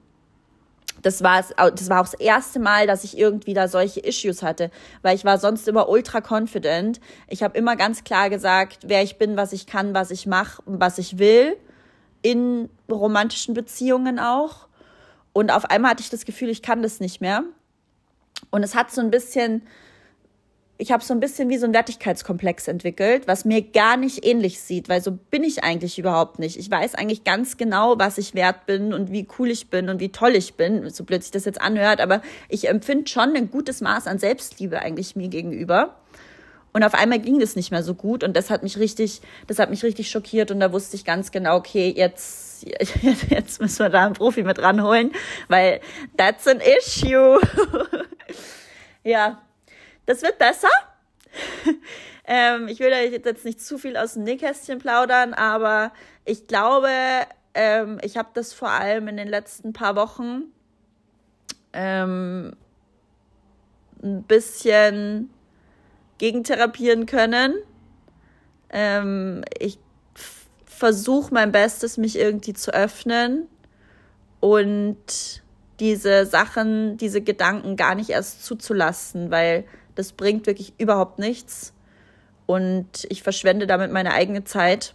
Das 1.02 1.22
war, 1.22 1.44
das 1.44 1.90
war 1.90 2.02
auch 2.02 2.06
das 2.06 2.20
erste 2.20 2.60
Mal, 2.60 2.88
dass 2.88 3.04
ich 3.04 3.18
irgendwie 3.18 3.54
da 3.54 3.68
solche 3.68 4.00
Issues 4.00 4.42
hatte, 4.42 4.72
weil 5.02 5.16
ich 5.16 5.24
war 5.24 5.38
sonst 5.38 5.68
immer 5.68 5.88
ultra 5.88 6.22
confident. 6.22 7.00
Ich 7.28 7.44
habe 7.44 7.58
immer 7.58 7.76
ganz 7.76 8.04
klar 8.04 8.30
gesagt, 8.30 8.80
wer 8.88 9.04
ich 9.04 9.18
bin, 9.18 9.38
was 9.38 9.54
ich 9.54 9.68
kann, 9.68 9.94
was 9.94 10.10
ich 10.10 10.26
mache 10.26 10.62
und 10.64 10.80
was 10.80 10.98
ich 10.98 11.20
will, 11.20 11.58
in 12.22 12.70
romantischen 12.90 13.54
Beziehungen 13.54 14.20
auch. 14.20 14.68
Und 15.32 15.52
auf 15.52 15.66
einmal 15.66 15.92
hatte 15.92 16.02
ich 16.02 16.10
das 16.10 16.26
Gefühl, 16.26 16.50
ich 16.50 16.62
kann 16.62 16.82
das 16.82 17.00
nicht 17.00 17.22
mehr. 17.22 17.44
Und 18.50 18.64
es 18.64 18.74
hat 18.74 18.92
so 18.92 19.02
ein 19.02 19.12
bisschen 19.12 19.62
ich 20.78 20.92
habe 20.92 21.04
so 21.04 21.14
ein 21.14 21.22
bisschen 21.22 21.50
wie 21.50 21.58
so 21.58 21.66
ein 21.66 21.74
Wertigkeitskomplex 21.74 22.68
entwickelt, 22.68 23.28
was 23.28 23.46
mir 23.46 23.62
gar 23.62 23.96
nicht 23.96 24.26
ähnlich 24.26 24.60
sieht, 24.60 24.90
weil 24.90 25.02
so 25.02 25.12
bin 25.14 25.44
ich 25.44 25.64
eigentlich 25.64 25.98
überhaupt 25.98 26.38
nicht. 26.38 26.58
Ich 26.58 26.70
weiß 26.70 26.96
eigentlich 26.96 27.24
ganz 27.24 27.56
genau, 27.56 27.98
was 27.98 28.18
ich 28.18 28.36
wert 28.36 28.66
bin 28.66 28.94
und 28.94 29.12
wie 29.12 29.26
cool 29.40 29.50
ich 29.50 29.70
bin 29.70 29.88
und 29.88 30.02
wie 30.02 30.12
toll 30.12 30.36
ich 30.36 30.56
bin, 30.56 30.90
so 30.90 31.06
blöd 31.06 31.24
sich 31.24 31.32
das 31.32 31.46
jetzt 31.46 31.62
anhört, 31.62 32.02
aber 32.02 32.22
ich 32.50 32.68
empfinde 32.68 33.08
schon 33.08 33.36
ein 33.36 33.50
gutes 33.50 33.80
Maß 33.80 34.08
an 34.08 34.20
Selbstliebe 34.20 34.80
eigentlich 34.80 35.16
mir 35.16 35.30
gegenüber. 35.30 35.96
Und 36.74 36.84
auf 36.84 36.94
einmal 36.94 37.20
ging 37.20 37.40
das 37.40 37.56
nicht 37.56 37.72
mehr 37.72 37.84
so 37.84 37.94
gut 37.94 38.22
und 38.22 38.36
das 38.36 38.50
hat 38.50 38.62
mich 38.62 38.78
richtig, 38.78 39.22
das 39.48 39.60
hat 39.60 39.70
mich 39.70 39.82
richtig 39.82 40.10
schockiert 40.10 40.52
und 40.52 40.60
da 40.60 40.74
wusste 40.74 40.98
ich 40.98 41.06
ganz 41.06 41.32
genau, 41.32 41.56
okay, 41.56 41.94
jetzt, 41.96 42.68
jetzt 43.30 43.62
müssen 43.62 43.80
wir 43.80 43.90
da 43.90 44.06
einen 44.06 44.14
Profi 44.14 44.44
mit 44.44 44.62
ranholen, 44.62 45.14
weil 45.48 45.80
that's 46.18 46.46
an 46.48 46.60
issue. 46.60 47.40
ja, 49.06 49.42
das 50.06 50.22
wird 50.22 50.38
besser. 50.38 50.70
ähm, 52.26 52.68
ich 52.68 52.80
will 52.80 52.90
da 52.90 53.00
jetzt 53.00 53.46
nicht 53.46 53.62
zu 53.62 53.78
viel 53.78 53.98
aus 53.98 54.14
dem 54.14 54.24
Nähkästchen 54.24 54.80
plaudern, 54.80 55.34
aber 55.34 55.92
ich 56.24 56.48
glaube, 56.48 56.90
ähm, 57.54 58.00
ich 58.04 58.18
habe 58.18 58.30
das 58.34 58.54
vor 58.54 58.70
allem 58.70 59.08
in 59.08 59.18
den 59.18 59.28
letzten 59.28 59.74
paar 59.74 59.96
Wochen 59.96 60.46
ähm, 61.74 62.56
ein 64.04 64.24
bisschen 64.24 65.30
gegentherapieren 66.18 67.06
können. 67.06 67.56
Ähm, 68.70 69.44
ich 69.60 69.80
versuche 70.66 71.34
mein 71.34 71.52
Bestes, 71.52 71.98
mich 71.98 72.18
irgendwie 72.18 72.54
zu 72.54 72.74
öffnen 72.74 73.48
und 74.40 75.44
diese 75.80 76.26
Sachen, 76.26 76.98
diese 76.98 77.22
Gedanken 77.22 77.76
gar 77.76 77.96
nicht 77.96 78.10
erst 78.10 78.46
zuzulassen, 78.46 79.32
weil 79.32 79.66
das 79.96 80.12
bringt 80.12 80.48
wirklich 80.48 80.74
überhaupt 80.78 81.20
nichts. 81.20 81.74
Und 82.46 83.08
ich 83.10 83.24
verschwende 83.24 83.66
damit 83.66 83.92
meine 83.92 84.14
eigene 84.14 84.44
Zeit 84.44 84.94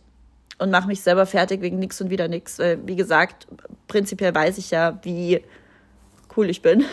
und 0.58 0.70
mache 0.70 0.86
mich 0.86 1.00
selber 1.00 1.26
fertig 1.26 1.62
wegen 1.62 1.78
nichts 1.78 2.00
und 2.00 2.10
wieder 2.10 2.28
nichts. 2.28 2.58
Wie 2.58 2.96
gesagt, 2.96 3.48
prinzipiell 3.88 4.34
weiß 4.34 4.58
ich 4.58 4.70
ja, 4.70 4.98
wie 5.02 5.42
cool 6.36 6.48
ich 6.48 6.62
bin. 6.62 6.84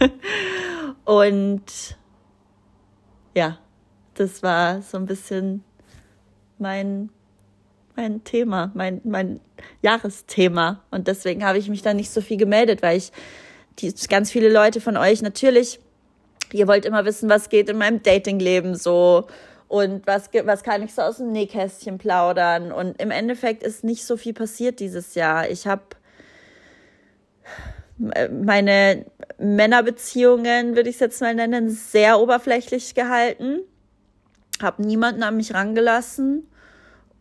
und 1.04 1.96
ja, 3.36 3.58
das 4.14 4.42
war 4.42 4.82
so 4.82 4.96
ein 4.96 5.06
bisschen 5.06 5.62
mein, 6.58 7.10
mein 7.96 8.24
Thema, 8.24 8.72
mein, 8.74 9.00
mein 9.04 9.40
Jahresthema. 9.82 10.82
Und 10.90 11.06
deswegen 11.06 11.44
habe 11.44 11.58
ich 11.58 11.68
mich 11.68 11.82
da 11.82 11.94
nicht 11.94 12.10
so 12.10 12.20
viel 12.20 12.36
gemeldet, 12.36 12.82
weil 12.82 12.98
ich 12.98 13.12
die, 13.78 13.94
ganz 14.08 14.30
viele 14.30 14.52
Leute 14.52 14.80
von 14.80 14.96
euch 14.96 15.22
natürlich 15.22 15.80
ihr 16.52 16.68
wollt 16.68 16.84
immer 16.84 17.04
wissen, 17.04 17.28
was 17.28 17.48
geht 17.48 17.68
in 17.68 17.78
meinem 17.78 18.02
Datingleben 18.02 18.74
so 18.74 19.26
und 19.68 20.06
was, 20.06 20.30
was 20.44 20.62
kann 20.62 20.82
ich 20.82 20.94
so 20.94 21.02
aus 21.02 21.18
dem 21.18 21.30
Nähkästchen 21.30 21.98
plaudern. 21.98 22.72
Und 22.72 23.00
im 23.00 23.10
Endeffekt 23.10 23.62
ist 23.62 23.84
nicht 23.84 24.04
so 24.04 24.16
viel 24.16 24.34
passiert 24.34 24.80
dieses 24.80 25.14
Jahr. 25.14 25.48
Ich 25.48 25.66
habe 25.66 25.82
meine 28.32 29.06
Männerbeziehungen, 29.38 30.74
würde 30.74 30.88
ich 30.88 30.96
es 30.96 31.00
jetzt 31.00 31.20
mal 31.20 31.34
nennen, 31.34 31.70
sehr 31.70 32.18
oberflächlich 32.18 32.94
gehalten. 32.94 33.60
Habe 34.60 34.82
niemanden 34.82 35.22
an 35.22 35.36
mich 35.36 35.54
rangelassen 35.54 36.48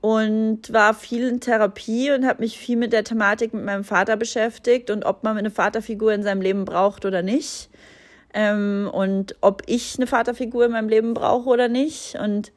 und 0.01 0.71
war 0.71 0.93
viel 0.93 1.27
in 1.27 1.41
Therapie 1.41 2.11
und 2.11 2.25
habe 2.25 2.41
mich 2.41 2.57
viel 2.57 2.77
mit 2.77 2.93
der 2.93 3.03
Thematik 3.03 3.53
mit 3.53 3.65
meinem 3.65 3.83
Vater 3.83 4.15
beschäftigt 4.15 4.89
und 4.89 5.05
ob 5.05 5.23
man 5.23 5.37
eine 5.37 5.51
Vaterfigur 5.51 6.13
in 6.13 6.23
seinem 6.23 6.41
Leben 6.41 6.65
braucht 6.65 7.05
oder 7.05 7.21
nicht 7.21 7.69
ähm, 8.33 8.89
und 8.91 9.35
ob 9.41 9.63
ich 9.65 9.95
eine 9.97 10.07
Vaterfigur 10.07 10.65
in 10.65 10.71
meinem 10.71 10.89
Leben 10.89 11.13
brauche 11.13 11.49
oder 11.49 11.67
nicht. 11.67 12.15
Und 12.15 12.51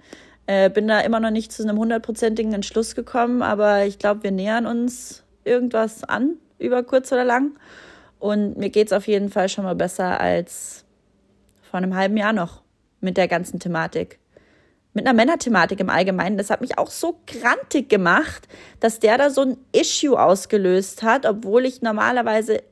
äh, 0.46 0.70
bin 0.70 0.88
da 0.88 1.00
immer 1.00 1.20
noch 1.20 1.30
nicht 1.30 1.52
zu 1.52 1.62
einem 1.62 1.78
hundertprozentigen 1.78 2.52
Entschluss 2.52 2.94
gekommen, 2.94 3.42
aber 3.42 3.85
ich 3.85 3.98
glaube, 3.98 4.24
wir 4.24 4.32
nähern 4.32 4.66
uns 4.66 5.22
irgendwas 5.44 6.04
an, 6.04 6.37
über 6.58 6.82
kurz 6.82 7.12
oder 7.12 7.24
lang. 7.24 7.52
Und 8.18 8.56
mir 8.56 8.70
geht 8.70 8.88
es 8.88 8.92
auf 8.92 9.06
jeden 9.06 9.30
Fall 9.30 9.48
schon 9.48 9.64
mal 9.64 9.74
besser 9.74 10.20
als 10.20 10.85
vor 11.62 11.78
einem 11.78 11.96
halben 11.96 12.16
Jahr 12.16 12.32
noch 12.32 12.62
mit 13.00 13.16
der 13.16 13.28
ganzen 13.28 13.58
Thematik. 13.58 14.18
Mit 14.94 15.06
einer 15.06 15.14
Männerthematik 15.14 15.80
im 15.80 15.88
Allgemeinen. 15.88 16.37
Das 16.37 16.50
hat 16.50 16.61
mich 16.61 16.76
auch 16.76 16.90
so 16.90 17.18
grantig 17.26 17.88
gemacht, 17.88 18.46
dass 18.78 19.00
der 19.00 19.16
da 19.16 19.30
so 19.30 19.40
ein 19.40 19.56
Issue 19.72 20.20
ausgelöst 20.20 21.02
hat, 21.02 21.24
obwohl 21.24 21.64
ich 21.64 21.80
normalerweise 21.80 22.62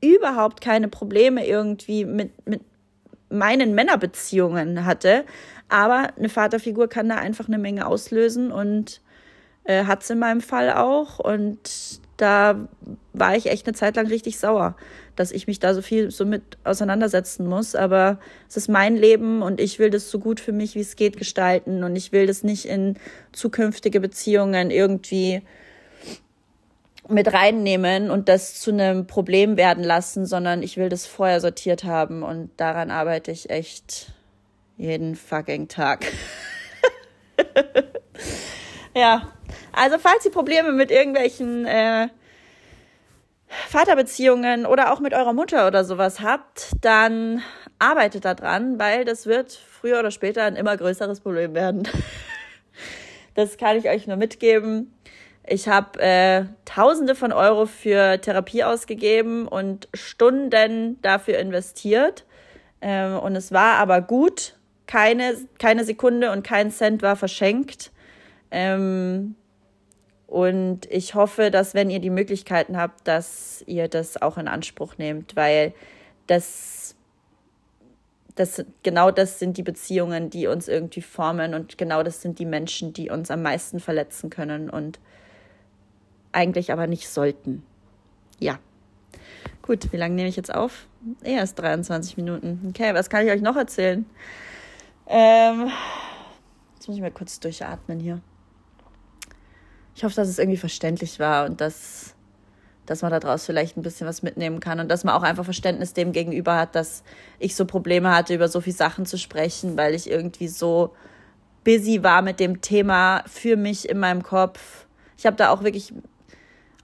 überhaupt 0.00 0.60
keine 0.60 0.88
Probleme 0.88 1.46
irgendwie 1.46 2.04
mit, 2.04 2.30
mit 2.46 2.62
meinen 3.30 3.74
Männerbeziehungen 3.74 4.84
hatte. 4.84 5.24
Aber 5.68 6.08
eine 6.16 6.28
Vaterfigur 6.28 6.88
kann 6.88 7.08
da 7.08 7.16
einfach 7.16 7.48
eine 7.48 7.58
Menge 7.58 7.86
auslösen 7.86 8.50
und 8.50 9.02
äh, 9.64 9.84
hat 9.84 10.02
es 10.02 10.10
in 10.10 10.18
meinem 10.18 10.40
Fall 10.40 10.72
auch. 10.72 11.18
Und 11.18 12.00
da 12.16 12.68
war 13.12 13.36
ich 13.36 13.46
echt 13.46 13.66
eine 13.66 13.74
Zeit 13.74 13.96
lang 13.96 14.06
richtig 14.06 14.38
sauer, 14.38 14.76
dass 15.14 15.30
ich 15.30 15.46
mich 15.46 15.60
da 15.60 15.74
so 15.74 15.82
viel 15.82 16.10
so 16.10 16.24
mit 16.24 16.58
auseinandersetzen 16.64 17.46
muss. 17.46 17.74
Aber 17.74 18.18
es 18.48 18.56
ist 18.56 18.68
mein 18.68 18.96
Leben 18.96 19.42
und 19.42 19.60
ich 19.60 19.78
will 19.78 19.90
das 19.90 20.10
so 20.10 20.18
gut 20.18 20.40
für 20.40 20.52
mich, 20.52 20.74
wie 20.74 20.80
es 20.80 20.96
geht, 20.96 21.18
gestalten. 21.18 21.84
Und 21.84 21.96
ich 21.96 22.12
will 22.12 22.26
das 22.26 22.42
nicht 22.42 22.64
in 22.64 22.96
zukünftige 23.32 24.00
Beziehungen 24.00 24.70
irgendwie 24.70 25.42
mit 27.08 27.32
reinnehmen 27.32 28.10
und 28.10 28.28
das 28.28 28.60
zu 28.60 28.70
einem 28.70 29.06
Problem 29.06 29.56
werden 29.56 29.82
lassen, 29.82 30.26
sondern 30.26 30.62
ich 30.62 30.76
will 30.76 30.88
das 30.88 31.06
vorher 31.06 31.40
sortiert 31.40 31.84
haben 31.84 32.22
und 32.22 32.50
daran 32.58 32.90
arbeite 32.90 33.30
ich 33.30 33.50
echt 33.50 34.12
jeden 34.76 35.16
fucking 35.16 35.68
Tag. 35.68 36.06
ja, 38.94 39.32
also 39.72 39.98
falls 39.98 40.24
ihr 40.24 40.30
Probleme 40.30 40.72
mit 40.72 40.90
irgendwelchen 40.90 41.64
äh, 41.64 42.08
Vaterbeziehungen 43.48 44.66
oder 44.66 44.92
auch 44.92 45.00
mit 45.00 45.14
eurer 45.14 45.32
Mutter 45.32 45.66
oder 45.66 45.84
sowas 45.84 46.20
habt, 46.20 46.72
dann 46.82 47.42
arbeitet 47.78 48.24
daran, 48.24 48.78
weil 48.78 49.04
das 49.04 49.26
wird 49.26 49.52
früher 49.52 49.98
oder 49.98 50.10
später 50.10 50.44
ein 50.44 50.56
immer 50.56 50.76
größeres 50.76 51.20
Problem 51.20 51.54
werden. 51.54 51.88
das 53.34 53.56
kann 53.56 53.76
ich 53.76 53.88
euch 53.88 54.06
nur 54.06 54.16
mitgeben. 54.16 54.92
Ich 55.50 55.66
habe 55.66 55.98
äh, 56.00 56.44
Tausende 56.66 57.14
von 57.14 57.32
Euro 57.32 57.64
für 57.64 58.20
Therapie 58.20 58.64
ausgegeben 58.64 59.48
und 59.48 59.88
Stunden 59.94 61.00
dafür 61.00 61.38
investiert. 61.38 62.26
Ähm, 62.82 63.18
und 63.18 63.34
es 63.34 63.50
war 63.50 63.76
aber 63.78 64.02
gut. 64.02 64.56
Keine, 64.86 65.36
keine 65.58 65.84
Sekunde 65.84 66.32
und 66.32 66.42
kein 66.42 66.70
Cent 66.70 67.00
war 67.00 67.16
verschenkt. 67.16 67.92
Ähm, 68.50 69.36
und 70.26 70.84
ich 70.90 71.14
hoffe, 71.14 71.50
dass 71.50 71.72
wenn 71.72 71.88
ihr 71.88 72.00
die 72.00 72.10
Möglichkeiten 72.10 72.76
habt, 72.76 73.08
dass 73.08 73.64
ihr 73.66 73.88
das 73.88 74.20
auch 74.20 74.36
in 74.36 74.48
Anspruch 74.48 74.98
nehmt, 74.98 75.34
weil 75.34 75.72
das, 76.26 76.94
das 78.34 78.66
genau 78.82 79.10
das 79.10 79.38
sind 79.38 79.56
die 79.56 79.62
Beziehungen, 79.62 80.28
die 80.28 80.46
uns 80.46 80.68
irgendwie 80.68 81.00
formen 81.00 81.54
und 81.54 81.78
genau 81.78 82.02
das 82.02 82.20
sind 82.20 82.38
die 82.38 82.44
Menschen, 82.44 82.92
die 82.92 83.08
uns 83.08 83.30
am 83.30 83.40
meisten 83.40 83.80
verletzen 83.80 84.28
können. 84.28 84.68
Und 84.68 84.98
eigentlich 86.32 86.72
aber 86.72 86.86
nicht 86.86 87.08
sollten. 87.08 87.62
Ja. 88.38 88.58
Gut, 89.62 89.92
wie 89.92 89.96
lange 89.96 90.14
nehme 90.14 90.28
ich 90.28 90.36
jetzt 90.36 90.54
auf? 90.54 90.86
Erst 91.22 91.58
23 91.58 92.16
Minuten. 92.16 92.66
Okay, 92.70 92.94
was 92.94 93.10
kann 93.10 93.26
ich 93.26 93.32
euch 93.32 93.42
noch 93.42 93.56
erzählen? 93.56 94.06
Ähm, 95.06 95.70
jetzt 96.74 96.88
muss 96.88 96.96
ich 96.96 97.02
mal 97.02 97.10
kurz 97.10 97.40
durchatmen 97.40 98.00
hier. 98.00 98.20
Ich 99.94 100.04
hoffe, 100.04 100.14
dass 100.14 100.28
es 100.28 100.38
irgendwie 100.38 100.58
verständlich 100.58 101.18
war 101.18 101.46
und 101.46 101.60
dass, 101.60 102.14
dass 102.86 103.02
man 103.02 103.10
daraus 103.10 103.44
vielleicht 103.44 103.76
ein 103.76 103.82
bisschen 103.82 104.06
was 104.06 104.22
mitnehmen 104.22 104.60
kann 104.60 104.80
und 104.80 104.88
dass 104.88 105.02
man 105.02 105.14
auch 105.14 105.22
einfach 105.22 105.44
Verständnis 105.44 105.92
dem 105.92 106.12
gegenüber 106.12 106.56
hat, 106.56 106.74
dass 106.74 107.02
ich 107.38 107.56
so 107.56 107.64
Probleme 107.64 108.14
hatte, 108.14 108.34
über 108.34 108.48
so 108.48 108.60
viele 108.60 108.76
Sachen 108.76 109.06
zu 109.06 109.18
sprechen, 109.18 109.76
weil 109.76 109.94
ich 109.94 110.08
irgendwie 110.08 110.48
so 110.48 110.94
busy 111.64 112.02
war 112.02 112.22
mit 112.22 112.38
dem 112.38 112.60
Thema 112.60 113.24
für 113.26 113.56
mich 113.56 113.88
in 113.88 113.98
meinem 113.98 114.22
Kopf. 114.22 114.86
Ich 115.16 115.26
habe 115.26 115.36
da 115.36 115.50
auch 115.50 115.62
wirklich 115.62 115.92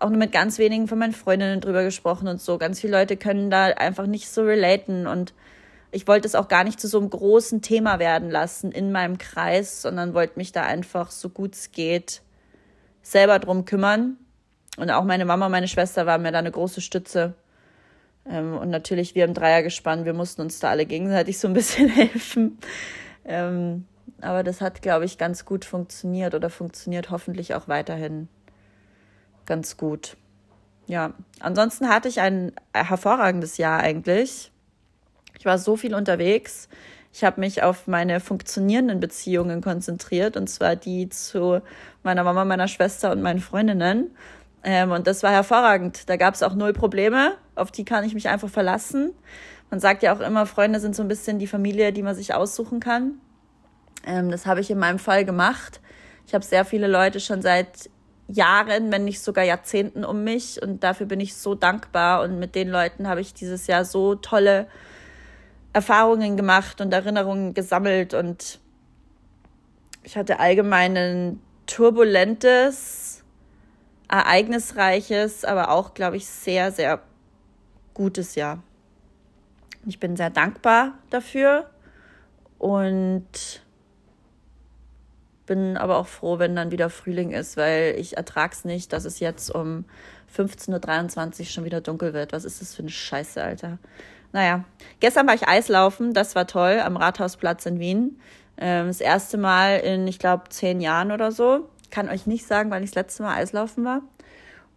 auch 0.00 0.08
nur 0.08 0.18
mit 0.18 0.32
ganz 0.32 0.58
wenigen 0.58 0.88
von 0.88 0.98
meinen 0.98 1.12
Freundinnen 1.12 1.60
drüber 1.60 1.84
gesprochen 1.84 2.28
und 2.28 2.40
so. 2.40 2.58
Ganz 2.58 2.80
viele 2.80 2.98
Leute 2.98 3.16
können 3.16 3.50
da 3.50 3.66
einfach 3.66 4.06
nicht 4.06 4.28
so 4.28 4.42
relaten 4.42 5.06
und 5.06 5.34
ich 5.92 6.08
wollte 6.08 6.26
es 6.26 6.34
auch 6.34 6.48
gar 6.48 6.64
nicht 6.64 6.80
zu 6.80 6.88
so 6.88 6.98
einem 6.98 7.08
großen 7.08 7.62
Thema 7.62 8.00
werden 8.00 8.28
lassen 8.28 8.72
in 8.72 8.90
meinem 8.90 9.16
Kreis, 9.16 9.80
sondern 9.82 10.12
wollte 10.12 10.38
mich 10.38 10.50
da 10.50 10.64
einfach 10.64 11.12
so 11.12 11.28
gut 11.28 11.54
es 11.54 11.70
geht 11.70 12.22
selber 13.04 13.38
drum 13.38 13.64
kümmern. 13.64 14.16
Und 14.76 14.90
auch 14.90 15.04
meine 15.04 15.24
Mama, 15.24 15.48
meine 15.48 15.68
Schwester 15.68 16.06
waren 16.06 16.22
mir 16.22 16.32
da 16.32 16.40
eine 16.40 16.50
große 16.50 16.80
Stütze. 16.80 17.34
Ähm, 18.28 18.56
und 18.56 18.70
natürlich 18.70 19.14
wir 19.14 19.24
im 19.24 19.34
Dreiergespann, 19.34 20.04
wir 20.04 20.14
mussten 20.14 20.40
uns 20.40 20.58
da 20.58 20.70
alle 20.70 20.86
gegenseitig 20.86 21.38
so 21.38 21.46
ein 21.46 21.54
bisschen 21.54 21.88
helfen. 21.94 22.58
Ähm, 23.24 23.86
aber 24.20 24.42
das 24.42 24.60
hat, 24.60 24.82
glaube 24.82 25.04
ich, 25.04 25.18
ganz 25.18 25.44
gut 25.44 25.64
funktioniert 25.64 26.34
oder 26.34 26.50
funktioniert 26.50 27.10
hoffentlich 27.10 27.54
auch 27.54 27.68
weiterhin 27.68 28.28
ganz 29.46 29.76
gut. 29.76 30.16
Ja, 30.86 31.14
ansonsten 31.40 31.88
hatte 31.88 32.08
ich 32.08 32.20
ein 32.20 32.52
hervorragendes 32.74 33.56
Jahr 33.56 33.80
eigentlich. 33.80 34.52
Ich 35.38 35.44
war 35.44 35.58
so 35.58 35.76
viel 35.76 35.94
unterwegs. 35.94 36.68
Ich 37.12 37.24
habe 37.24 37.40
mich 37.40 37.62
auf 37.62 37.86
meine 37.86 38.20
funktionierenden 38.20 39.00
Beziehungen 39.00 39.60
konzentriert, 39.60 40.36
und 40.36 40.48
zwar 40.48 40.74
die 40.76 41.08
zu 41.08 41.62
meiner 42.02 42.24
Mama, 42.24 42.44
meiner 42.44 42.68
Schwester 42.68 43.12
und 43.12 43.22
meinen 43.22 43.40
Freundinnen. 43.40 44.10
Ähm, 44.64 44.90
und 44.90 45.06
das 45.06 45.22
war 45.22 45.30
hervorragend. 45.30 46.08
Da 46.08 46.16
gab 46.16 46.34
es 46.34 46.42
auch 46.42 46.54
null 46.54 46.72
Probleme, 46.72 47.36
auf 47.54 47.70
die 47.70 47.84
kann 47.84 48.04
ich 48.04 48.14
mich 48.14 48.28
einfach 48.28 48.48
verlassen. 48.48 49.12
Man 49.70 49.80
sagt 49.80 50.02
ja 50.02 50.14
auch 50.14 50.20
immer, 50.20 50.46
Freunde 50.46 50.80
sind 50.80 50.96
so 50.96 51.02
ein 51.02 51.08
bisschen 51.08 51.38
die 51.38 51.46
Familie, 51.46 51.92
die 51.92 52.02
man 52.02 52.14
sich 52.14 52.34
aussuchen 52.34 52.80
kann. 52.80 53.20
Ähm, 54.06 54.30
das 54.30 54.46
habe 54.46 54.60
ich 54.60 54.70
in 54.70 54.78
meinem 54.78 54.98
Fall 54.98 55.24
gemacht. 55.24 55.80
Ich 56.26 56.34
habe 56.34 56.44
sehr 56.44 56.64
viele 56.64 56.88
Leute 56.88 57.20
schon 57.20 57.42
seit 57.42 57.90
Jahren, 58.28 58.90
wenn 58.90 59.04
nicht 59.04 59.20
sogar 59.20 59.44
Jahrzehnten 59.44 60.04
um 60.04 60.24
mich. 60.24 60.62
Und 60.62 60.82
dafür 60.82 61.06
bin 61.06 61.20
ich 61.20 61.34
so 61.34 61.54
dankbar. 61.54 62.22
Und 62.22 62.38
mit 62.38 62.54
den 62.54 62.68
Leuten 62.68 63.08
habe 63.08 63.20
ich 63.20 63.34
dieses 63.34 63.66
Jahr 63.66 63.84
so 63.84 64.14
tolle 64.14 64.66
Erfahrungen 65.72 66.36
gemacht 66.36 66.80
und 66.80 66.92
Erinnerungen 66.92 67.54
gesammelt. 67.54 68.14
Und 68.14 68.60
ich 70.02 70.16
hatte 70.16 70.38
allgemein 70.38 70.96
ein 70.96 71.40
turbulentes, 71.66 73.22
ereignisreiches, 74.08 75.44
aber 75.44 75.70
auch, 75.70 75.94
glaube 75.94 76.16
ich, 76.16 76.26
sehr, 76.26 76.70
sehr 76.72 77.00
gutes 77.94 78.34
Jahr. 78.34 78.62
Ich 79.86 79.98
bin 80.00 80.16
sehr 80.16 80.30
dankbar 80.30 80.94
dafür. 81.10 81.70
Und 82.58 83.63
bin 85.46 85.76
aber 85.76 85.98
auch 85.98 86.06
froh, 86.06 86.38
wenn 86.38 86.56
dann 86.56 86.70
wieder 86.70 86.90
Frühling 86.90 87.30
ist, 87.30 87.56
weil 87.56 87.96
ich 87.98 88.16
ertrag's 88.16 88.64
nicht, 88.64 88.92
dass 88.92 89.04
es 89.04 89.20
jetzt 89.20 89.54
um 89.54 89.84
15.23 90.36 91.40
Uhr 91.40 91.46
schon 91.46 91.64
wieder 91.64 91.80
dunkel 91.80 92.12
wird. 92.12 92.32
Was 92.32 92.44
ist 92.44 92.60
das 92.60 92.74
für 92.74 92.82
eine 92.82 92.90
Scheiße, 92.90 93.42
Alter? 93.42 93.78
Naja, 94.32 94.64
gestern 95.00 95.26
war 95.26 95.34
ich 95.34 95.46
Eislaufen, 95.46 96.12
das 96.12 96.34
war 96.34 96.46
toll, 96.46 96.80
am 96.84 96.96
Rathausplatz 96.96 97.66
in 97.66 97.78
Wien. 97.78 98.20
Ähm, 98.56 98.88
das 98.88 99.00
erste 99.00 99.38
Mal 99.38 99.78
in, 99.78 100.08
ich 100.08 100.18
glaube, 100.18 100.48
zehn 100.48 100.80
Jahren 100.80 101.12
oder 101.12 101.30
so. 101.30 101.68
Kann 101.90 102.08
euch 102.08 102.26
nicht 102.26 102.46
sagen, 102.46 102.70
weil 102.70 102.82
ich 102.82 102.90
das 102.90 102.96
letzte 102.96 103.22
Mal 103.22 103.36
Eislaufen 103.36 103.84
war. 103.84 104.02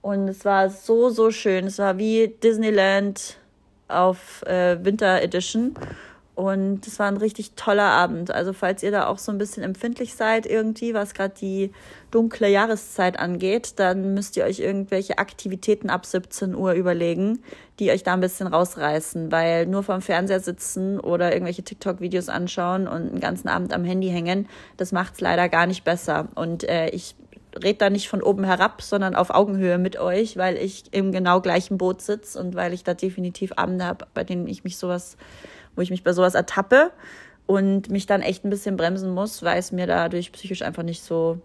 Und 0.02 0.28
es 0.28 0.46
war 0.46 0.70
so, 0.70 1.10
so 1.10 1.32
schön. 1.32 1.66
Es 1.66 1.80
war 1.80 1.98
wie 1.98 2.28
Disneyland 2.28 3.38
auf 3.88 4.44
äh, 4.44 4.84
Winter 4.84 5.22
Edition. 5.22 5.74
Und 6.38 6.86
es 6.86 7.00
war 7.00 7.08
ein 7.08 7.18
richtig 7.18 7.54
toller 7.56 7.90
Abend. 7.90 8.30
Also 8.30 8.54
falls 8.54 8.84
ihr 8.84 8.92
da 8.92 9.08
auch 9.08 9.18
so 9.18 9.32
ein 9.32 9.40
bisschen 9.40 9.64
empfindlich 9.64 10.14
seid 10.14 10.46
irgendwie, 10.46 10.94
was 10.94 11.16
gerade 11.16 11.34
die 11.34 11.72
dunkle 12.12 12.48
Jahreszeit 12.48 13.18
angeht, 13.18 13.74
dann 13.78 14.14
müsst 14.14 14.38
ihr 14.38 14.44
euch 14.44 14.60
irgendwelche 14.60 15.18
Aktivitäten 15.18 15.90
ab 15.90 16.06
17 16.06 16.54
Uhr 16.54 16.74
überlegen, 16.74 17.40
die 17.80 17.90
euch 17.90 18.04
da 18.04 18.14
ein 18.14 18.20
bisschen 18.20 18.46
rausreißen, 18.46 19.32
weil 19.32 19.66
nur 19.66 19.82
vorm 19.82 20.04
Fernseher 20.04 20.40
sitzen 20.40 21.00
oder 21.00 21.34
irgendwelche 21.34 21.64
TikTok-Videos 21.64 22.30
anschauen 22.30 22.88
und 22.88 23.10
einen 23.10 23.20
ganzen 23.20 23.48
Abend 23.48 23.74
am 23.74 23.84
Handy 23.84 24.10
hängen, 24.10 24.48
das 24.78 24.92
macht's 24.92 25.20
leider 25.20 25.50
gar 25.50 25.66
nicht 25.66 25.84
besser. 25.86 26.28
Und 26.36 26.70
äh, 26.70 26.90
ich 26.90 27.16
rede 27.64 27.80
da 27.80 27.90
nicht 27.90 28.10
von 28.10 28.22
oben 28.22 28.44
herab, 28.44 28.84
sondern 28.84 29.16
auf 29.16 29.32
Augenhöhe 29.32 29.80
mit 29.80 30.00
euch, 30.00 30.38
weil 30.38 30.58
ich 30.58 30.84
im 30.92 31.12
genau 31.12 31.42
gleichen 31.42 31.80
Boot 31.80 32.04
sitze 32.04 32.40
und 32.40 32.54
weil 32.54 32.74
ich 32.74 32.84
da 32.84 32.94
definitiv 32.94 33.54
Abende 33.56 33.86
habe, 33.86 34.06
bei 34.14 34.24
denen 34.24 34.46
ich 34.46 34.64
mich 34.64 34.78
sowas 34.78 35.18
wo 35.78 35.82
ich 35.82 35.92
mich 35.92 36.04
bei 36.04 36.12
sowas 36.12 36.36
ertappe 36.36 36.92
und 37.46 37.90
mich 37.90 38.06
dann 38.06 38.22
echt 38.22 38.44
ein 38.44 38.50
bisschen 38.50 38.76
bremsen 38.76 39.12
muss, 39.12 39.42
weil 39.44 39.58
es 39.58 39.72
mir 39.72 39.88
dadurch 39.88 40.34
psychisch 40.34 40.64
einfach 40.64 40.84
nicht 40.84 41.04
so 41.04 41.40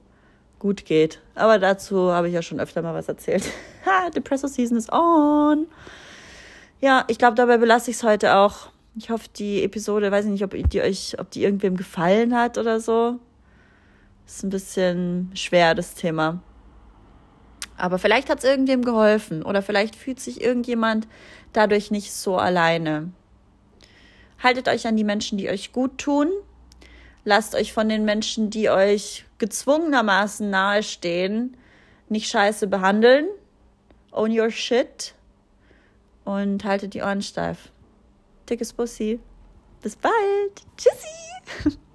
gut 0.59 0.85
geht. 0.85 1.21
Aber 1.35 1.59
dazu 1.59 2.13
habe 2.13 2.29
ich 2.29 2.35
ja 2.35 2.43
schon 2.43 2.59
öfter 2.59 2.83
mal 2.83 2.95
was 2.95 3.09
erzählt. 3.09 3.45
ha, 3.87 4.11
Depressor 4.11 4.49
Season 4.49 4.77
is 4.77 4.91
on. 4.91 5.67
Ja, 6.81 7.05
ich 7.09 7.19
glaube, 7.19 7.37
dabei 7.37 7.59
belasse 7.59 7.91
ich 7.91 7.99
es 7.99 8.03
heute 8.03 8.37
auch. 8.37 8.71
Ich 8.97 9.11
hoffe, 9.11 9.29
die 9.37 9.63
Episode, 9.63 10.11
weiß 10.11 10.25
ich 10.25 10.31
nicht, 10.33 10.45
ob 10.45 10.55
die 10.71 10.83
euch, 10.83 11.17
ob 11.19 11.31
die 11.31 11.45
irgendwem 11.45 11.77
gefallen 11.77 12.37
hat 12.37 12.59
oder 12.59 12.81
so. 12.81 13.19
Ist 14.27 14.43
ein 14.43 14.51
bisschen 14.51 15.31
schwer, 15.35 15.75
das 15.75 15.95
Thema. 15.95 16.43
Aber 17.77 17.99
vielleicht 17.99 18.31
hat 18.31 18.39
es 18.39 18.45
irgendwem 18.45 18.85
geholfen 18.85 19.43
oder 19.43 19.63
vielleicht 19.63 19.97
fühlt 19.97 20.21
sich 20.21 20.41
irgendjemand 20.41 21.09
dadurch 21.53 21.91
nicht 21.91 22.13
so 22.13 22.37
alleine. 22.37 23.13
Haltet 24.43 24.69
euch 24.69 24.87
an 24.87 24.97
die 24.97 25.05
Menschen, 25.05 25.39
die 25.39 25.49
euch 25.49 25.73
gut 25.73 25.99
tun. 25.99 26.29
Lasst 27.25 27.55
euch 27.55 27.73
von 27.73 27.89
den 27.89 28.05
Menschen, 28.05 28.51
die 28.51 28.69
euch 28.69 29.25
gezwungenermaßen 29.39 30.51
nahestehen, 30.51 31.57
nicht 32.09 32.29
scheiße 32.29 32.67
behandeln. 32.67 33.27
Own 34.11 34.37
your 34.37 34.51
shit. 34.51 35.15
Und 36.25 36.65
haltet 36.65 36.95
die 36.95 37.03
Ohren 37.03 37.23
steif. 37.23 37.71
Dickes 38.49 38.73
Bussi. 38.73 39.21
Bis 39.81 39.97
bald. 39.97 40.13
Tschüssi. 40.77 41.79